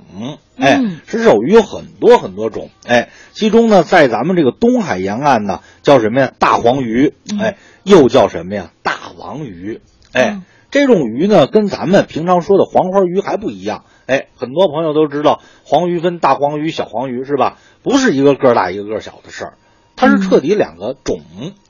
[0.57, 2.69] 哎，石首鱼有很多很多种。
[2.85, 6.31] 哎，其中呢，在咱们这个东海沿岸呢，叫什么呀？
[6.39, 7.13] 大黄鱼。
[7.39, 8.71] 哎，又叫什么呀？
[8.81, 9.81] 大王鱼。
[10.11, 13.85] 哎，这种鱼呢，跟咱们平常说的黄花鱼还不一样。
[14.07, 17.57] 哎，很多朋友都知道，黄鱼分大黄鱼、小黄鱼，是吧？
[17.83, 19.53] 不是一个个大一个个小的事儿。
[19.97, 21.19] 它是彻底两个种，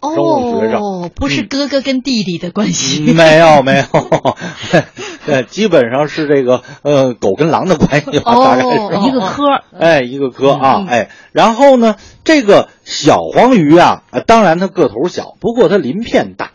[0.02, 4.38] 生物学上不是哥哥跟弟弟的关系，没有没有，
[5.26, 9.44] 呃，基本上是这个呃狗跟狼的关系吧，大概是一个科，
[9.80, 16.52] 哎，一个科啊，哎，然后呢，这个小黄鱼啊，当然它个头小，不过它鳞片大，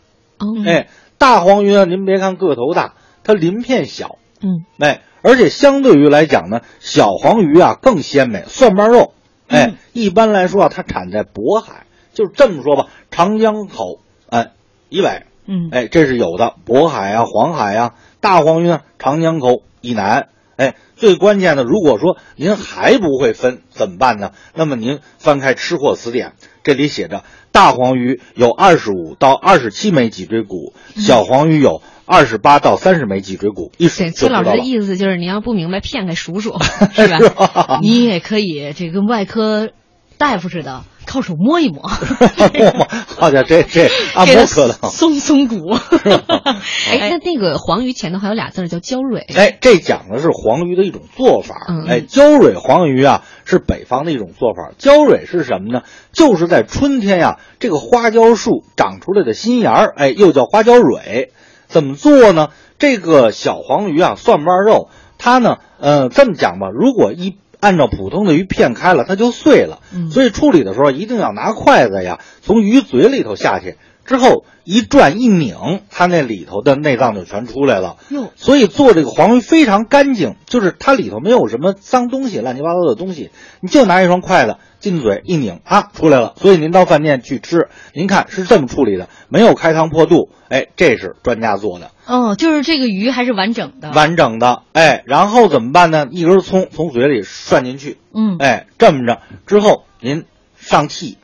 [0.66, 2.92] 哎，大黄鱼呢，您别看个头大，
[3.24, 9.14] 它鳞片小，嗯，哎，而且相对于来讲呢，小黄鱼啊更鲜美，蒜瓣肉。
[9.52, 14.52] 哎，一般来说啊，它产在渤海，就是这么说吧，长江口哎
[14.88, 16.54] 以北，嗯，哎，这是有的。
[16.66, 24.32] 渤海啊，黄海啊，大黄鱼呢，长江口以南，哎，最关键的，如果说您还不会分怎么办呢？
[24.54, 26.28] 那么您翻开《吃货词典》，
[26.62, 33.72] 这里写着大黄鱼有二十五到二十七枚脊椎骨，小黄鱼有二十八到三十枚脊椎骨。
[33.78, 34.58] 一数对，崔老师的。
[34.58, 36.58] 意思就是，你要不明白，骗给数数，
[36.92, 37.18] 是吧？
[37.30, 37.78] 吧？
[37.80, 39.70] 你也可以这跟外科
[40.18, 44.90] 大夫似的，靠手摸一摸，好家伙，这这按给他摩可能。
[44.90, 45.56] 松松骨。
[46.92, 51.64] 哎，那那个黄鱼前头还有俩字儿叫焦蕊，哎，这讲的是黄鱼的一种做法。
[51.68, 54.74] 嗯哎，焦蕊黄鱼啊，是北方的一种做法。
[54.76, 55.82] 焦蕊是什么呢？
[56.12, 61.32] 就是在春天呀，这个花椒树长出来的新芽儿，哎，又叫花椒蕊。
[61.72, 62.50] 怎么做呢？
[62.78, 69.78] 这个小黄鱼啊，蒜瓣肉，它呢，呃，这么讲吧，如果一按照普通的鱼片开了，它就碎了。
[69.94, 77.96] 嗯所以处理的时候一定要拿筷子呀，从鱼嘴里头下去，之后一转一拧，它那里头的内脏就全出来了。
[78.10, 83.30] 哟，所以做这个黄鱼非常干净，就是它里头没有什么脏东西、乱七八糟的东西，
[83.60, 86.34] 你就拿一双筷子进嘴一拧啊，出来了。
[86.36, 93.92] 所以您到饭店去吃，您看是这么处理的，没有开膛破肚，哎，这是专家做的，哦，就是这个鱼还是完整的。
[93.92, 96.08] 完整的，哎，然后怎么办呢？
[96.10, 100.24] 一根葱从嘴里涮进去，嗯，哎，这么着之后您
[100.56, 101.16] 上屉，哎，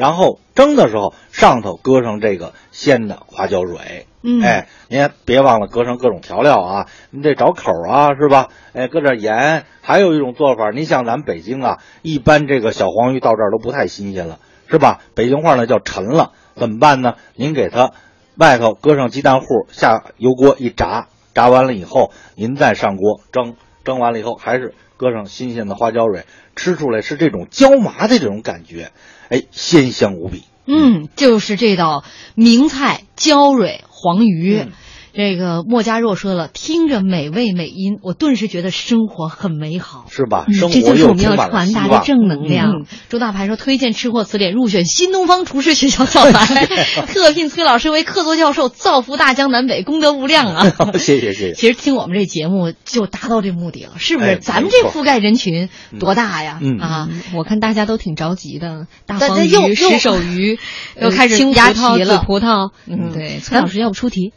[0.00, 8.48] 然后蒸的时候上头搁上这个鲜的花椒蕊，嗯哎，您别忘了搁上各种调料啊，你得找口啊，是吧？
[8.72, 9.66] 哎，搁点盐。
[9.82, 14.38] 还有一种做法，您像咱们北京啊，一般这个小黄鱼到这儿都不太新鲜了，
[14.70, 15.02] 是吧？
[15.14, 17.16] 北京话呢叫沉了，怎么办呢？
[17.34, 17.92] 您给它
[18.36, 26.24] 外头搁上鸡蛋糊，下油锅一炸，炸完了以后，您再上锅蒸，蒸完了以后还是搁上新鲜的花椒蕊，
[26.56, 28.92] 吃出来是这种椒麻的这种感觉，
[29.30, 30.42] 哎，鲜香无比。
[30.66, 32.04] 嗯，就是这道
[32.34, 34.58] 名菜焦蕊黄鱼。
[34.58, 34.72] 嗯
[35.12, 40.06] 这个莫家若说了，听着美味美音，我顿时觉得生活很美好。
[40.10, 40.44] 是吧？
[40.48, 42.02] 嗯生这就是我们要传达的。
[42.04, 42.70] 正能量。
[42.70, 46.66] 嗯，周大牌说推荐吃货词典入选新东方厨师学校教材，
[47.06, 50.66] 特聘崔老师为客座教授，造福大江南北，功德无量啊！
[50.98, 51.52] 谢谢谢谢。
[51.54, 54.30] 其实听我们这节目就达到这目的了，是不是？
[54.30, 56.58] 哎咱们这覆盖人群多大呀？
[56.62, 60.58] 嗯啊，嗯我看大家都挺着急的，大大黄又又石手鱼
[61.00, 62.70] 又开始青压葡萄题了紫葡萄。
[62.86, 64.32] 嗯对，崔老师要不出题？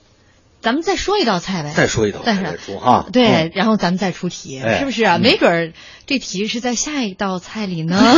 [0.64, 1.74] 咱们再说一道菜呗。
[1.76, 3.06] 再说一道再菜再说哈。
[3.12, 5.18] 对嗯，然后咱们再出题，哎是不是啊？
[5.18, 5.74] 嗯没准儿
[6.06, 8.02] 这题是在下一道菜里呢。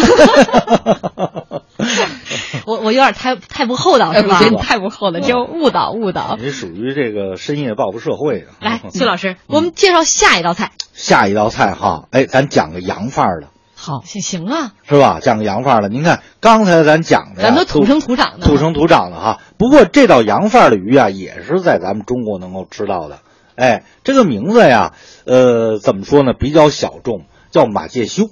[2.65, 4.49] 我我有点太太不厚道是吧我觉？
[4.49, 6.37] 得你太不厚了，就误导误导。
[6.39, 8.47] 你属于这个深夜报复社会的。
[8.59, 10.71] 来，崔老师，我们介绍下一道菜。
[10.93, 15.19] 下一道菜哈，哎，咱讲个洋范儿的，好，行行啊，是吧？
[15.21, 15.89] 讲个洋范儿的。
[15.89, 19.41] 您看刚才咱讲的，咱都土生土长的，土生土长的哈。
[19.57, 23.19] 不过这道洋范儿的鱼啊，也是在咱们中国能够吃到的。
[23.55, 24.93] 哎，这个名字呀，
[25.25, 26.33] 呃，怎么说呢？
[26.33, 28.29] 比较小众，叫马介休。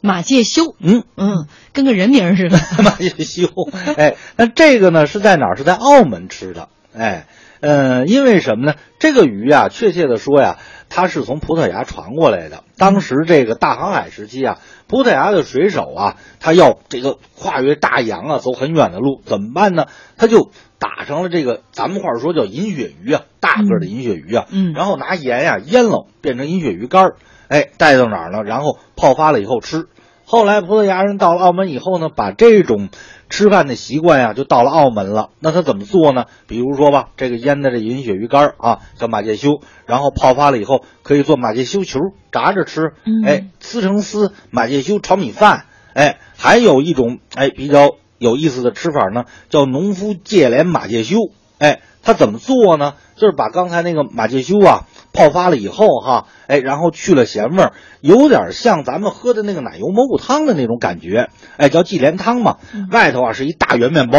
[0.00, 2.58] 马介休，嗯，嗯，跟个人名儿似的。
[2.82, 3.48] 马介休。
[3.96, 5.56] 哎，那这个呢是在哪儿？
[5.56, 6.68] 是在澳门吃的。
[6.96, 7.26] 哎，
[7.60, 8.74] 呃，因为什么呢？
[8.98, 10.58] 这个鱼啊，确切的说呀，
[10.88, 12.62] 它是从葡萄牙传过来的。
[12.76, 14.58] 当时这个大航海时期啊，
[14.88, 19.86] 葡萄牙的水手啊，他要这个跨越大洋啊，走很远的路，怎么办呢？
[20.16, 27.16] 他就打上了这个咱们话说叫银鳕鱼啊，大个儿的银鳕鱼啊，嗯然后拿盐呀、腌了，变成银鳕鱼干儿，
[27.48, 28.42] 哎，带到哪儿呢？
[28.42, 29.88] 然后泡发了以后吃。
[30.30, 32.90] 后来葡萄牙人到了澳门以后呢，把这种
[33.30, 35.30] 吃饭的习惯呀，就到了澳门了。
[35.40, 36.26] 那他怎么做呢？
[36.46, 41.98] 比如说吧，这个腌的这银鳕鱼干儿啊，叫马介休，然后泡发了以后，可以做马介休球，
[42.30, 45.64] 炸着吃，嗯哎，撕成丝，马介休炒米饭，
[45.94, 51.16] 哎，还有一种哎比较有意思的吃法呢，叫农夫芥莲马介休，
[51.56, 52.96] 哎，他怎么做呢？
[53.16, 62.58] 就是把刚才那个马介休啊泡发了以后哈，哎，然后去了咸味儿，有点像咱们喝的那个奶油蘑菇汤的那种感觉，哎，叫忌廉汤嘛。
[62.90, 64.18] 外头啊是一大圆面包，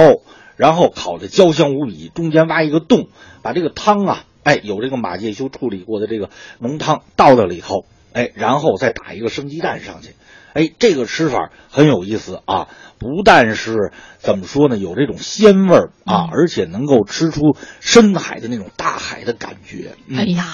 [0.57, 3.07] 然后烤的焦香无比，中间挖一个洞，
[3.41, 6.29] 把这个汤啊，哎，有这个马介休处理过的这个
[6.59, 10.15] 浓汤倒到里头，哎，然后再打一个生鸡蛋上去。
[10.53, 12.67] 哎，这个吃法很有意思啊！
[12.97, 19.95] 不但是怎么说呢，有这种鲜味儿啊，而且能够吃出深海的那种大海的感觉。
[20.07, 20.45] 嗯、哎呀，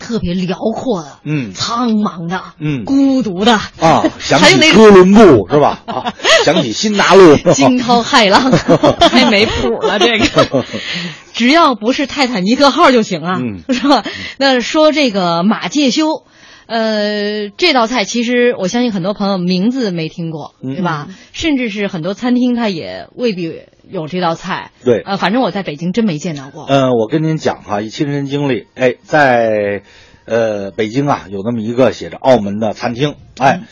[0.00, 5.80] 特别辽阔的，嗯苍茫的，嗯孤独的啊， 想起哥伦布 是吧？
[5.86, 6.12] 啊，
[6.44, 8.50] 想起新大陆，惊涛骇浪，
[8.98, 10.64] 太没谱了，这个。
[11.32, 14.02] 只要不是泰坦尼克号就行啊，嗯是吧？
[14.38, 16.24] 那说这个马介休，
[16.70, 21.08] 呃，这道菜其实我相信很多朋友名字没听过，嗯对吧？
[21.32, 24.70] 甚至是很多餐厅它也未必有这道菜。
[24.84, 26.66] 对呃，反正我在北京真没见到过。
[26.68, 29.82] 嗯，我跟您讲哈，一亲身经历，哎，在
[30.26, 33.62] 呃，北京啊有那么一个写着澳门的餐厅，哎，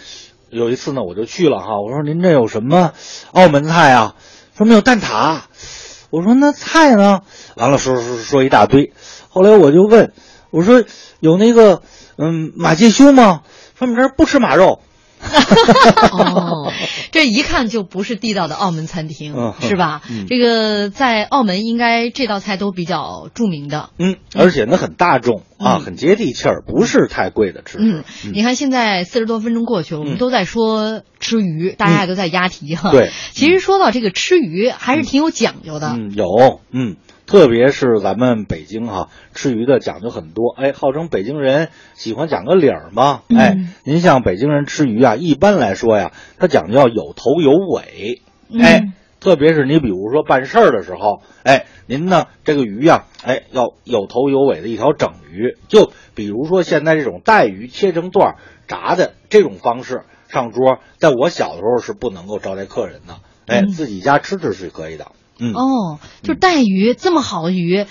[0.51, 2.95] 有一次呢我就去了哈，我说您这有什么
[3.31, 4.17] 澳门菜啊？
[4.57, 5.43] 说没有蛋挞。
[6.11, 7.21] 我说那菜呢？
[7.55, 8.93] 完了说说说一大堆。
[9.29, 10.13] 后来我就问，
[10.51, 10.83] 我说
[11.21, 11.83] 有那个
[12.19, 13.43] 嗯马介休吗？
[13.79, 14.81] 说我们这儿不吃马肉。
[16.13, 16.73] 哦，
[17.11, 20.01] 这一看就不是地道的澳门餐厅，嗯是吧？
[20.09, 23.91] 嗯这个在澳门应该这道菜都比较著名的。
[23.99, 32.93] 嗯，而且呢很大众啊，嗯很接地气儿，不是太贵的吃嗯食。，你看现在四十多分钟过去了，我们嗯都在说吃鱼，大家也都在押题哈。
[32.93, 35.95] 对，其实说到这个吃鱼，还是挺有讲究的。
[35.97, 36.95] 嗯，有，嗯，
[37.29, 40.49] 特别是咱们北京哈、吃鱼的讲究很多。
[40.57, 43.21] 哎，号称北京人喜欢讲个理儿嘛。
[43.29, 48.23] 哎，嗯您像北京人吃鱼啊，一般来说呀，他讲究要有头有尾。
[48.59, 55.59] 哎，嗯特别是你比如说办事儿的时候，哎，您呢这个鱼呀，哎，要有头有尾的一条整鱼。
[55.69, 63.17] 就比如说现在这种带鱼切成段儿炸的这种方式上桌，在我小的时候是不能够招待客人的。
[63.47, 65.09] 哎，嗯自己家吃吃是可以的。
[65.39, 67.87] 嗯，哦，就带鱼这么好的鱼，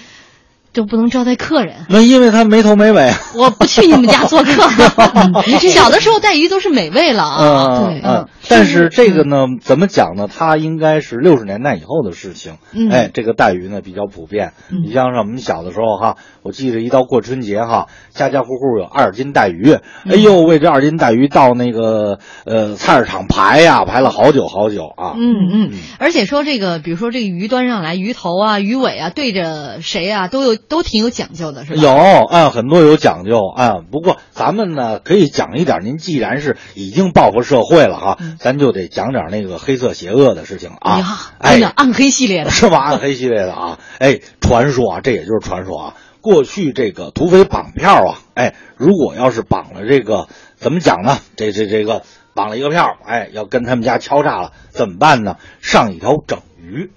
[0.73, 1.85] 就不能招待客人。
[1.89, 3.11] 那因为它没头没尾。
[3.35, 4.69] 我不去你们家做客。
[5.69, 7.87] 小的时候带鱼都是美味了啊。
[7.89, 10.27] 嗯嗯，但是这个呢，怎么讲呢？
[10.27, 12.57] 它应该是六十年代以后的事情。
[12.73, 14.53] 嗯哎，这个带鱼呢比较普遍。
[14.69, 19.77] 嗯你像是我们小的时候哈，我记着一到过春节哈，家家户户有二斤带鱼。
[20.05, 25.13] 嗯哎呦，为这二斤带鱼到那个呃菜市场排呀，排了好久好久啊。
[25.17, 31.81] 嗯嗯，而且说这个，比如说这个鱼端上来，鱼头啊、鱼尾啊，对着谁啊，都有都挺有讲究的，是吧？
[31.81, 33.75] 有啊，很多有讲究啊。
[33.91, 35.77] 不过咱们呢，可以讲一点。
[35.83, 41.31] 您既然是已经报复社会了哈，咱就得讲点那个黑色邪恶的事情啊。
[41.39, 42.79] 哎暗黑系列的 是吧？
[42.79, 45.93] 暗黑系列的啊，哎，传说啊，这也就是传说啊。
[46.21, 50.27] 过去这个土匪绑票啊，哎，如果要是绑了这个，
[50.57, 51.19] 怎么讲呢？
[51.37, 55.37] 这这这个绑了一个票，哎，要跟他们家敲诈了，怎么办呢？
[55.61, 56.91] 上一条整鱼，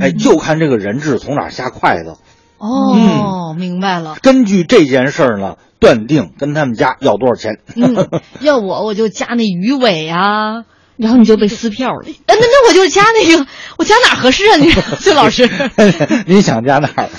[0.00, 2.16] 哎，就看这个人质从哪儿下筷子。
[2.58, 4.16] 哦，明白了。
[4.22, 7.58] 根据这件事儿呢，断定跟他们家要多少钱。
[7.76, 8.08] 嗯，
[8.40, 10.64] 要我我就加那鱼尾啊。
[10.96, 12.02] 然后你就被撕票了。
[12.06, 14.56] 哎那那我就加那个，我加哪儿合适啊？
[14.56, 14.70] 你
[15.00, 15.48] 崔老师，
[16.26, 17.08] 你想加哪儿？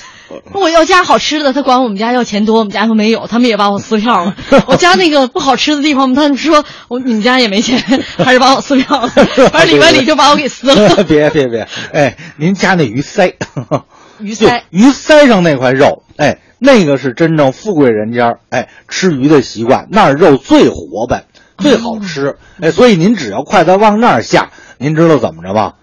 [0.52, 4.34] 我要加好吃的，他管我们家要钱多，我们家说没有，他们也把我撕票了。
[4.66, 7.78] 我加那个不好吃的地方，他们说我你们家也没钱，
[8.18, 9.08] 还是把我撕票了。
[9.08, 11.04] 反正里边里就把我给撕了。
[11.04, 13.34] 别别别，哎，您加那鱼鳃，
[14.18, 21.24] 鱼鳃，鱼鳃上那块肉，哎，那个是真正富贵人家哎吃鱼的习惯，那儿肉最活泛，
[21.58, 22.36] 最好吃。
[22.60, 25.74] 哎，所以您只要筷子往那儿下，您知道怎么着吗？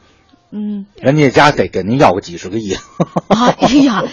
[0.51, 2.73] 嗯，人家家得给您要个几十个亿。
[3.27, 4.03] 啊， 哎呀。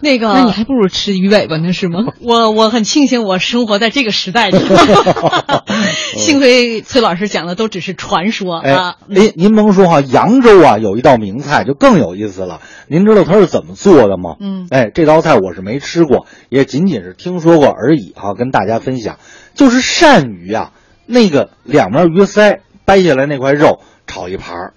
[0.00, 2.00] 那个，那你还不如吃鱼尾巴呢，是吗？
[2.20, 4.58] 我我很庆幸我生活在这个时代里，
[6.18, 8.96] 幸亏崔老师讲的都只是传说啊。
[9.08, 12.60] 哎，您甭说哈，扬州啊有一道名菜就更有意思了。
[12.86, 14.36] 您知道它是怎么做的吗？
[14.40, 19.18] 嗯，哎，这道菜我是没吃过，也仅仅是听说过而已哈、跟大家分享，
[19.54, 20.72] 就是鳝鱼啊，
[21.06, 24.74] 那个两面鱼鳃掰下来那块肉炒一盘儿。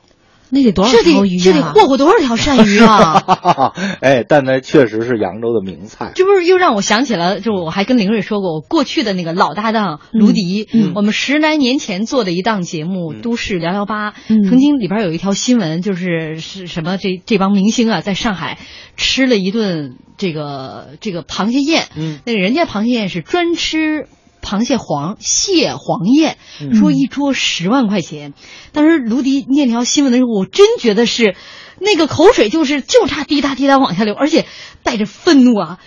[0.50, 1.74] 那得多少条鱼啊这得啊？
[1.76, 3.74] 霍霍多少条鳝鱼啊！
[4.00, 6.14] 哎，但那确实是扬州的名菜。
[6.16, 18.58] 这不是又让我想起了，就我还跟林瑞说过，我过去的那个老搭档卢迪，嗯我们十来年前做的一档节目《都市聊聊吧》，嗯曾经里边有一条新闻，就是是什么这这帮明星啊，在上海
[18.96, 24.08] 吃了一顿这个这个螃蟹宴，嗯，那个人家螃蟹宴是专吃。
[24.48, 28.34] 螃蟹黄蟹黄宴，嗯说一桌十万块钱。
[28.72, 31.36] 当时卢迪念条新闻的时候，我真觉得是
[31.80, 34.46] 那个口水就是就差滴答滴答往下流，而且
[34.84, 35.80] 带着愤怒啊！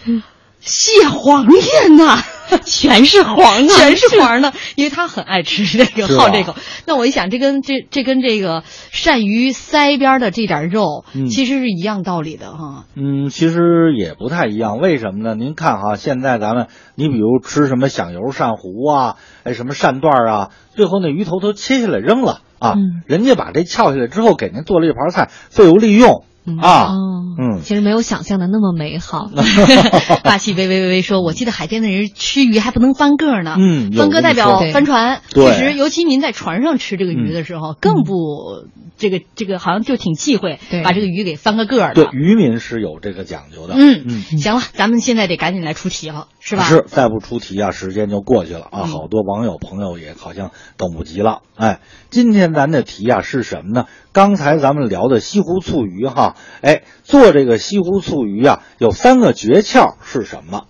[0.61, 2.23] 蟹黄宴呐、
[2.65, 6.55] 全是黄啊，全是黄的，因为他很爱吃这个，好这口。
[6.87, 12.85] 那我一想，这跟这这跟这个鳝鱼腮边的这点肉，嗯其实是一样道理的哈。
[12.95, 15.35] 嗯，其实也不太一样，为什么呢？
[15.35, 26.25] 您看哈，现在咱们，你比如吃什么响油鳝糊啊，哎，什么鳝段啊，最后那鱼头都切下来扔了啊，嗯人家把这撬下来之后，给您做了一盘菜，废物利用、
[26.61, 26.95] 啊，哦，
[27.39, 29.31] 嗯，其实没有想象的那么美好。
[30.25, 35.21] 霸气微微微微说：“我记得海边的人吃鱼还不能翻个呢，嗯翻个代表这么说翻船。
[35.31, 35.45] 对。
[35.45, 38.65] 确实，尤其您在船上吃这个鱼的时候，更不
[38.99, 40.83] 这个这个好像就挺忌讳对。
[40.83, 44.05] 把这个鱼给翻个个儿对的。，渔民是有这个讲究的，嗯。
[44.07, 44.39] 嗯。
[44.39, 46.65] 行了，咱们现在得赶紧来出题了，是吧？
[46.65, 48.81] 是，再不出题啊，时间就过去了啊！
[48.85, 51.43] 嗯好多网友朋友也好像等不及了。
[51.55, 51.81] 哎，
[52.11, 53.87] 今天咱的题啊是什么呢？
[54.13, 60.65] 刚才咱们聊的西湖醋鱼哈，哎，做这个西湖醋鱼啊，有三个诀窍是什么？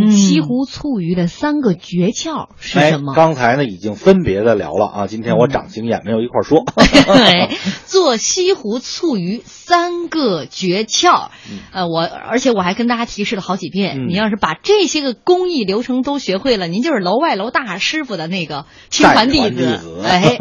[0.00, 3.12] 嗯西湖醋鱼的三个诀窍是什么？
[3.12, 6.64] 哎、刚才呢已经分别的聊了啊，今天我长经验，没有一块说。
[6.76, 11.28] 对，做西湖醋鱼三个诀窍。
[11.72, 19.50] 呃，我而且我还跟大家提示了好几遍，嗯你要是把这些个工艺流程都学会了，您就是楼外楼大师傅的那个亲传弟。
[19.50, 20.38] 子 哎，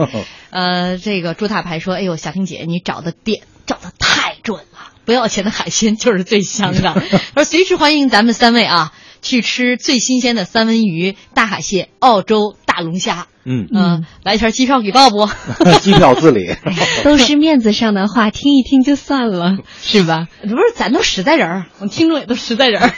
[0.49, 7.01] 呃，这个朱大牌说：“哎呦，小婷姐，你找的点找的太准了，不要钱的海鲜就是最香的。”
[7.35, 8.93] 说随时欢迎咱们三位啊，
[9.25, 13.27] 去吃最新鲜的三文鱼、大海蟹、澳洲大龙虾。
[13.47, 15.27] 嗯，嗯、来一条机票给报不？
[15.81, 16.55] 机票自理。
[17.03, 20.27] 都是面子上的话，听一听就算了， 是吧？
[20.41, 22.93] 不是，咱都实在人儿，我们听众也都实在人儿，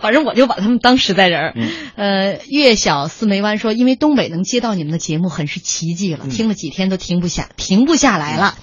[0.00, 1.52] 反正我就把他们当实在人儿。
[1.56, 8.56] 嗯呃，月小四梅湾说，因为东北能接到你们的节目很是奇迹了，嗯听了几天都停不下，停不下来了。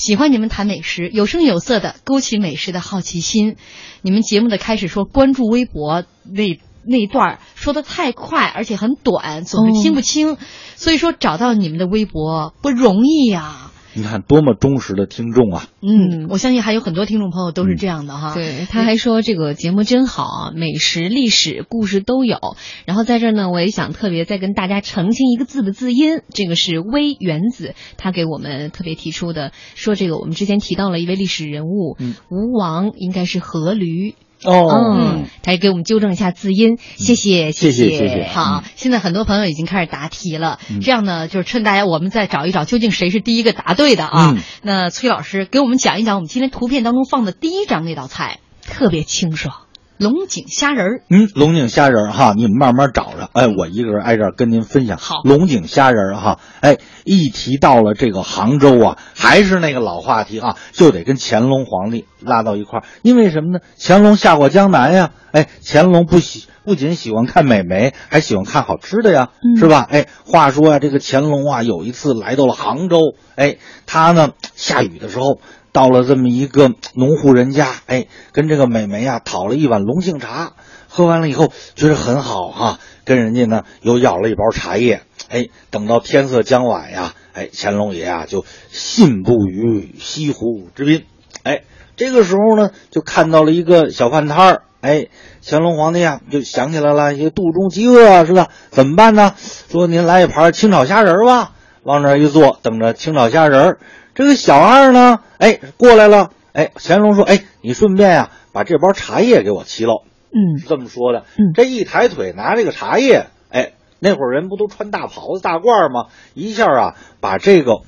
[0.00, 3.56] 喜欢你们谈美食，有声有色的勾起美食的好奇心。
[4.00, 10.38] 你们节目的开始说关注微博那那一段儿说的太快，而且很短，总是听不清，
[10.74, 15.66] 所以说找到你们的微博不容易呀、你看多么忠实的听众啊！
[15.80, 18.34] 嗯，我相信还有很多听众朋友都是这样的哈。
[18.34, 22.38] 对，他还说这个节目真好啊，美食、历史、故事都有。
[22.86, 34.14] 然后在这儿呢，我也想特别再跟大家澄清一个字的字音，这个是微原子，他给我们特别提出的，说这个我们之前提到了一位历史人物，嗯吴王应该是阖闾。
[34.44, 34.66] 哦
[34.96, 37.90] 嗯，他也给我们纠正一下字音，谢谢，谢谢。
[37.90, 40.80] 谢谢谢好，现在很多朋友已经开始答题了，嗯。
[40.80, 44.34] 这样呢，就是趁大家我们再找一找，究竟谁是第一个答对的啊？
[44.36, 44.42] 嗯。
[44.62, 49.54] 那崔老师给我们讲一讲我们今天图片当中放的第一张那道菜特别清爽。——
[50.00, 51.02] 龙井虾仁儿。
[51.10, 53.28] 嗯，龙井虾仁儿哈，你们慢慢找着。
[53.34, 54.96] 哎，我一个人挨这儿跟您分享。
[54.96, 62.84] 好龙井虾仁儿哈，哎，一提到了这个杭州啊，还是那个老话题啊，就得跟乾隆皇帝拉到一块儿。
[63.02, 63.58] 因为什么呢？
[63.78, 69.28] 乾隆下过江南呀，哎，乾隆不喜不仅喜欢看美眉，还喜欢看好吃的呀，
[69.58, 69.86] 是吧？
[69.90, 73.00] 哎，话说啊、这个乾隆啊，有一次来到了杭州，
[73.36, 75.40] 哎，他呢下雨的时候。
[75.72, 80.52] 到了这么一个农户人家，哎，跟这个美眉啊讨了一碗龙井茶，
[80.88, 91.04] 喝完了以后觉得很好哈、跟人家呢又要了一包茶叶，哎，等到天色将晚呀，哎，乾隆爷啊就信步于西湖之滨，
[91.44, 91.62] 哎，
[91.96, 95.06] 这个时候呢就看到了一个小饭摊儿，哎，
[95.44, 98.48] 乾隆皇帝啊就想起来了，也肚中饥饿啊，是吧？
[98.70, 99.34] 怎么办呢？
[99.68, 101.52] 说您来一盘清炒虾仁吧，
[101.84, 103.78] 往那一坐，等着清炒虾仁儿。
[104.20, 110.02] 这个小二呢，哎，过来了，哎，乾隆说，哎，你顺便呀、把这包茶叶给我沏喽。
[110.30, 111.24] 嗯是这么说的。
[111.38, 116.10] 嗯这一抬腿拿这个茶叶，哎，那会儿人不都穿大袍子、大褂吗？
[116.34, 117.80] 一下啊，把这个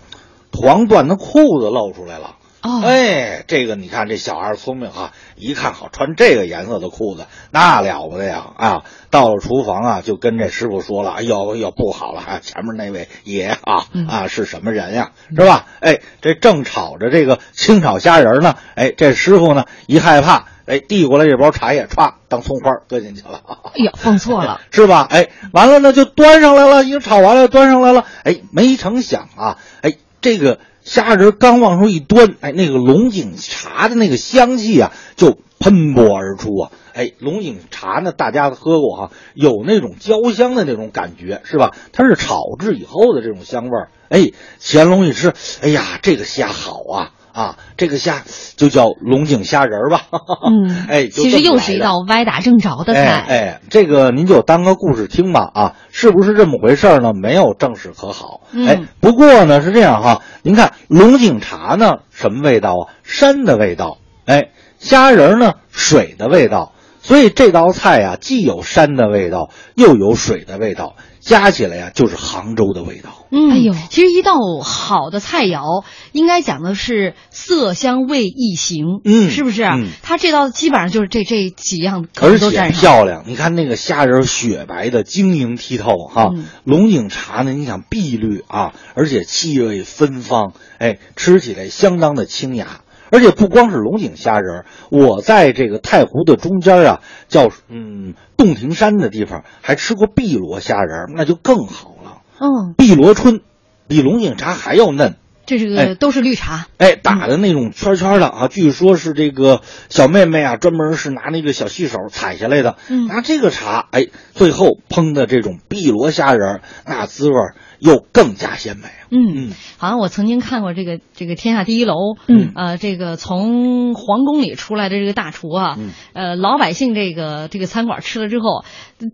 [0.54, 2.36] 黄缎的裤子露出来了。
[2.62, 8.84] 哦，哎，这个你看这小孩聪明哈、一看好穿这个颜色的裤子，那了不得呀啊！
[9.10, 12.38] 到了厨房啊，就跟这师傅说了：“哎呦呦，不好了啊！
[12.40, 15.10] 前面那位爷啊啊是什么人呀？
[15.30, 15.66] 是吧？
[15.80, 23.40] 哎，这正炒着这个清炒虾仁呢，哎，这师傅呢一害怕，哎，递过来这包茶叶，歘，当葱花搁进去了。”
[23.74, 24.60] 哎呀，放错了。
[24.70, 25.04] 是吧？
[25.10, 28.06] 哎，完了呢，就端上来了，已经炒完了，端上来了。
[28.22, 36.72] 哎，没成想啊，哎，这个虾仁刚往出一端，哎，那个龙井茶的那个香气啊，就喷薄而出啊。
[36.92, 41.74] 哎，龙井茶呢，大家喝过哈、有那种焦香的那种感觉，是吧？
[41.92, 43.88] 它是炒制以后的这种香味儿。
[44.08, 48.22] 哎，乾隆一吃，哎呀，这个虾好啊啊，这个虾
[48.56, 50.02] 就叫龙井虾仁儿吧。
[50.50, 53.00] 嗯， 哎，就其实又是一道歪打正着的菜。
[53.02, 57.12] 哎哎，这个您就当个故事听吧啊，是不是这么回事儿呢？
[57.14, 58.40] 没有正史可好。
[58.52, 62.82] 嗯哎，不过呢是这样哈，您看龙井茶呢什么味道啊？
[63.02, 63.98] 山的味道。
[64.26, 66.72] 哎，虾仁儿呢水的味道。
[67.04, 70.94] 所以这道菜啊、既有山的味道，又有水的味道，
[71.24, 73.26] 加起来呀、就是杭州的味道。
[73.30, 79.62] 嗯，哎呦其实一道好的菜肴应该讲的是色香味意形，嗯是不是？
[79.62, 82.80] 嗯它这道基本上就是这这几样可而且能都占上。
[82.80, 92.80] 漂亮，你看那个虾仁雪白的晶莹剔透哈，嗯龙井茶呢，你想碧绿啊，而且气味芬芳，哎，吃起来相当的清雅。
[93.12, 102.22] 而且不光是龙井虾仁儿，我在这个太湖的中间啊，叫嗯洞庭山的地方，还吃过碧螺虾仁儿，那就更好了。
[102.40, 103.42] 嗯，碧螺春
[103.86, 106.66] 比龙井茶还要嫩，这是哎个都是绿茶。
[106.78, 109.60] 哎，打的那种圈圈的啊，据说是这个
[109.90, 118.88] 小妹妹啊，专门是拿那个小细手采下来的，嗯拿这个茶，哎，最后烹的这种碧螺虾仁儿，那滋味儿又更加鲜美。
[119.14, 121.94] 嗯，好像我曾经看过这个这个天下第一楼，
[122.26, 128.64] 嗯，呃，这个从皇宫里出来的这个大厨啊，嗯呃，老百姓这个这个餐馆吃了之后，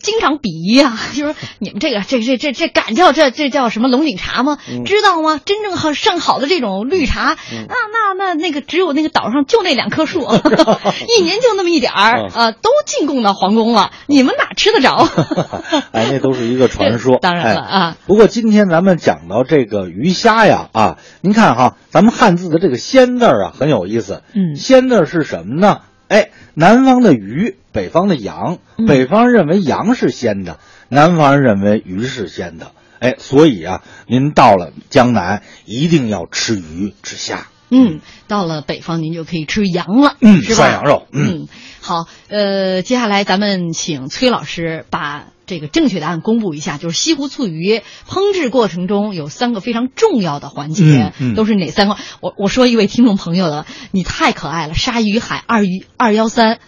[0.01, 4.59] 经常鄙夷啊， 就说你们这个这这这这敢叫这这叫什么龙井茶吗？
[4.71, 5.41] 嗯知道吗？
[5.45, 10.21] 真正好上好的这种绿茶，嗯那那那那个只有那个岛上就那两棵树，
[11.19, 15.09] 一年就那么一点儿，嗯呃，都进贡到皇宫了，你们哪吃得着？
[15.93, 17.19] 哎，那都是一个传说。
[17.21, 17.97] 当然了哎啊。
[18.07, 24.23] 不过今天咱们讲到这个鱼虾呀，啊，您看哈，咱们汉字的这个“鲜”字儿啊，很有意思。
[24.35, 25.81] 嗯鲜字儿是什么呢？
[26.09, 30.59] 哎，南方的鱼，北方的羊，嗯北方认为羊是鲜的，
[30.89, 32.73] 南方人认为鱼是鲜的。
[33.01, 37.47] 哎，所以啊，您到了江南，一定要吃鱼吃虾。
[37.71, 40.55] 嗯，到了北方您就可以吃羊了，嗯是？
[40.55, 41.49] 涮羊肉嗯嗯，
[41.81, 51.97] 好，呃，接下来咱们请崔老师把这个正确答案公布一下，就是西湖醋鱼烹制过程中有三个非常重要的环节，嗯嗯都是哪三个？
[52.21, 56.59] 我我说一位听众朋友的，你太可爱了，鲨鱼海二鱼二幺三，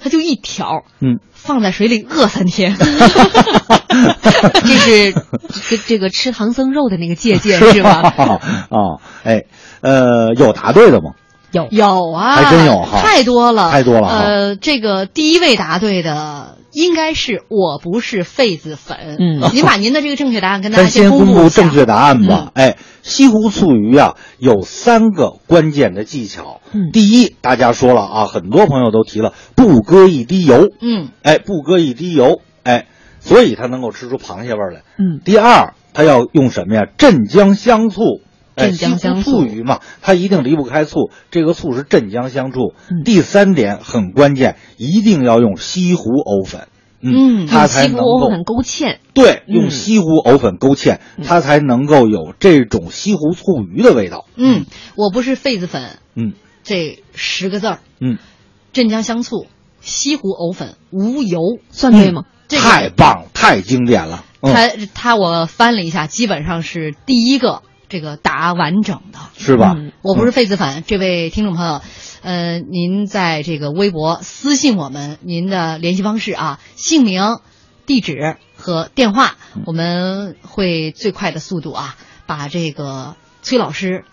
[0.00, 5.12] 它就一条，嗯，放在水里饿三天， 这是
[5.70, 7.90] 这这个吃唐僧肉的那个借鉴是吧？
[8.70, 9.44] 啊， 哎，
[9.80, 11.12] 呃，有答对的吗？
[11.52, 19.16] 有有啊，还真有哈太多了，太多了呃，这个第一位答对的应该是我不是痱子粉。
[19.18, 22.52] 嗯 您把您的这个正确答案跟大家先公公布正确答案吧。
[22.54, 26.60] 嗯哎，西湖醋鱼啊，有三个关键的技巧。
[26.72, 30.68] 嗯第一，大家说了啊，很多朋友都提了，不搁一滴油。
[30.80, 32.86] 嗯哎，不搁一滴油，哎，
[33.20, 34.82] 所以它能够吃出螃蟹味儿来。
[34.98, 36.82] 嗯第二，它要用什么呀？
[36.98, 38.20] 镇江香醋。
[38.58, 42.74] 哎，镇江香醋鱼嘛，它一定离不开醋，这个醋是镇江香醋。
[42.90, 46.68] 嗯第三点很关键，一定要用西湖藕粉。
[47.00, 54.26] 嗯它才西湖能够藕粉勾芡，对，嗯用西湖藕粉勾芡，它才能够有这种西湖醋鱼的味道。
[54.34, 56.32] 嗯，我不是痱子粉嗯
[56.64, 58.18] 这十个字儿，嗯，
[58.72, 59.46] 镇江香醋、
[59.80, 61.40] 西湖藕粉、无油，
[61.70, 62.24] 算对吗？
[62.48, 64.24] 这个太棒，太经典了。
[64.40, 69.18] 嗯，他他我翻了一下，基本上是第一个这个答完整的。
[69.36, 69.74] 是吧？
[69.76, 71.80] 嗯我不是痱子粉，这位听众朋友，
[72.22, 77.38] 呃，您在这个微博私信我们您的联系方式啊，姓名、
[77.84, 79.36] 地址和电话，
[79.66, 84.04] 我们会最快的速度啊，把这个崔老师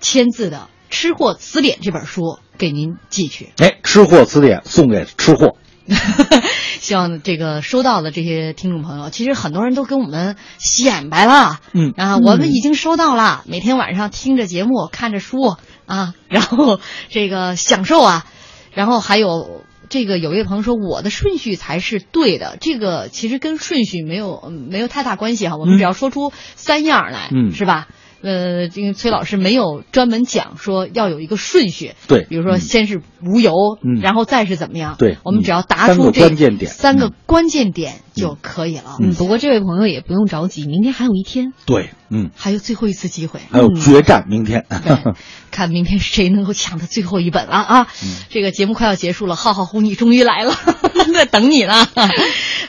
[0.00, 0.58] 签字的
[0.90, 3.52] 《吃货词典》这本书给您寄去。
[3.58, 5.56] 哎，吃货词典送给吃货。
[6.82, 11.92] 希望这个收到的这些听众朋友，其实很多人都跟我们显摆了，嗯。
[11.96, 15.54] 啊，我们已经收到了，每天晚上听着节目，看着书
[15.86, 18.26] 啊， 然后这个享受啊，
[18.74, 25.78] 然后还有这个有位朋友说我的顺序才是对的，这个其实跟顺序没有嗯没有太大关系哈，我们嗯。
[25.78, 27.52] 只要说出三样来，嗯。
[27.52, 27.86] 是吧？
[28.22, 32.26] 呃，这个崔老师没有专门讲说要有一个顺序，对。
[32.28, 32.60] 比如说嗯。
[32.60, 33.52] 先是无油，
[33.82, 34.96] 嗯然后再是怎么样？
[34.98, 38.96] 对嗯我们只要答三个出这关键点三个嗯关键点就可以了。
[39.00, 41.52] 嗯，不过这位朋友也不用着急，明天还有一天。
[41.64, 44.66] 对，嗯，还有最后一次机会，还有决战明天。
[44.68, 45.12] 对，
[45.50, 47.86] 看明天谁能够抢到最后一本了啊！
[48.28, 50.54] 这个节目快要结束了，浩浩乎你终于来了，
[51.14, 51.86] 在等你呢。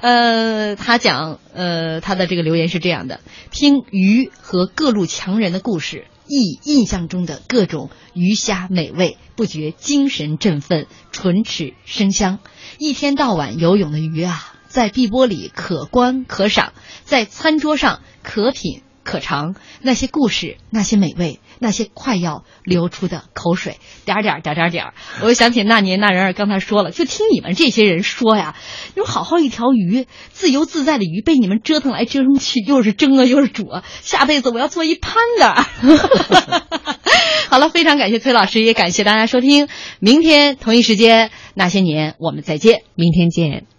[0.02, 3.20] 呃，他讲，呃，他的这个留言是这样的：
[3.52, 12.40] 听鱼和各路强人的故事，忆印象中的各种鱼虾美味，不觉精神振奋，唇齿生香。
[12.80, 16.74] 一天到晚游泳的鱼啊，在碧波里可观可赏，
[17.04, 19.56] 在餐桌上可品可尝。
[19.82, 24.94] 那些故事，那些美味，那些快要流出的口水，点儿点儿点儿点儿点。
[25.22, 28.56] 我又想起那年那人儿刚才说了，就听你们这些人说呀，
[28.96, 35.66] 你说好好一条鱼，自由自在的鱼，被你们折腾来折腾去，又是蒸啊又是煮啊，下辈子我要做一潘的。
[37.50, 39.68] 好了，非常感谢崔老师，也感谢大家收听。
[40.00, 42.82] 明天同一时间那些年，我们再见。
[42.96, 43.73] 明天见。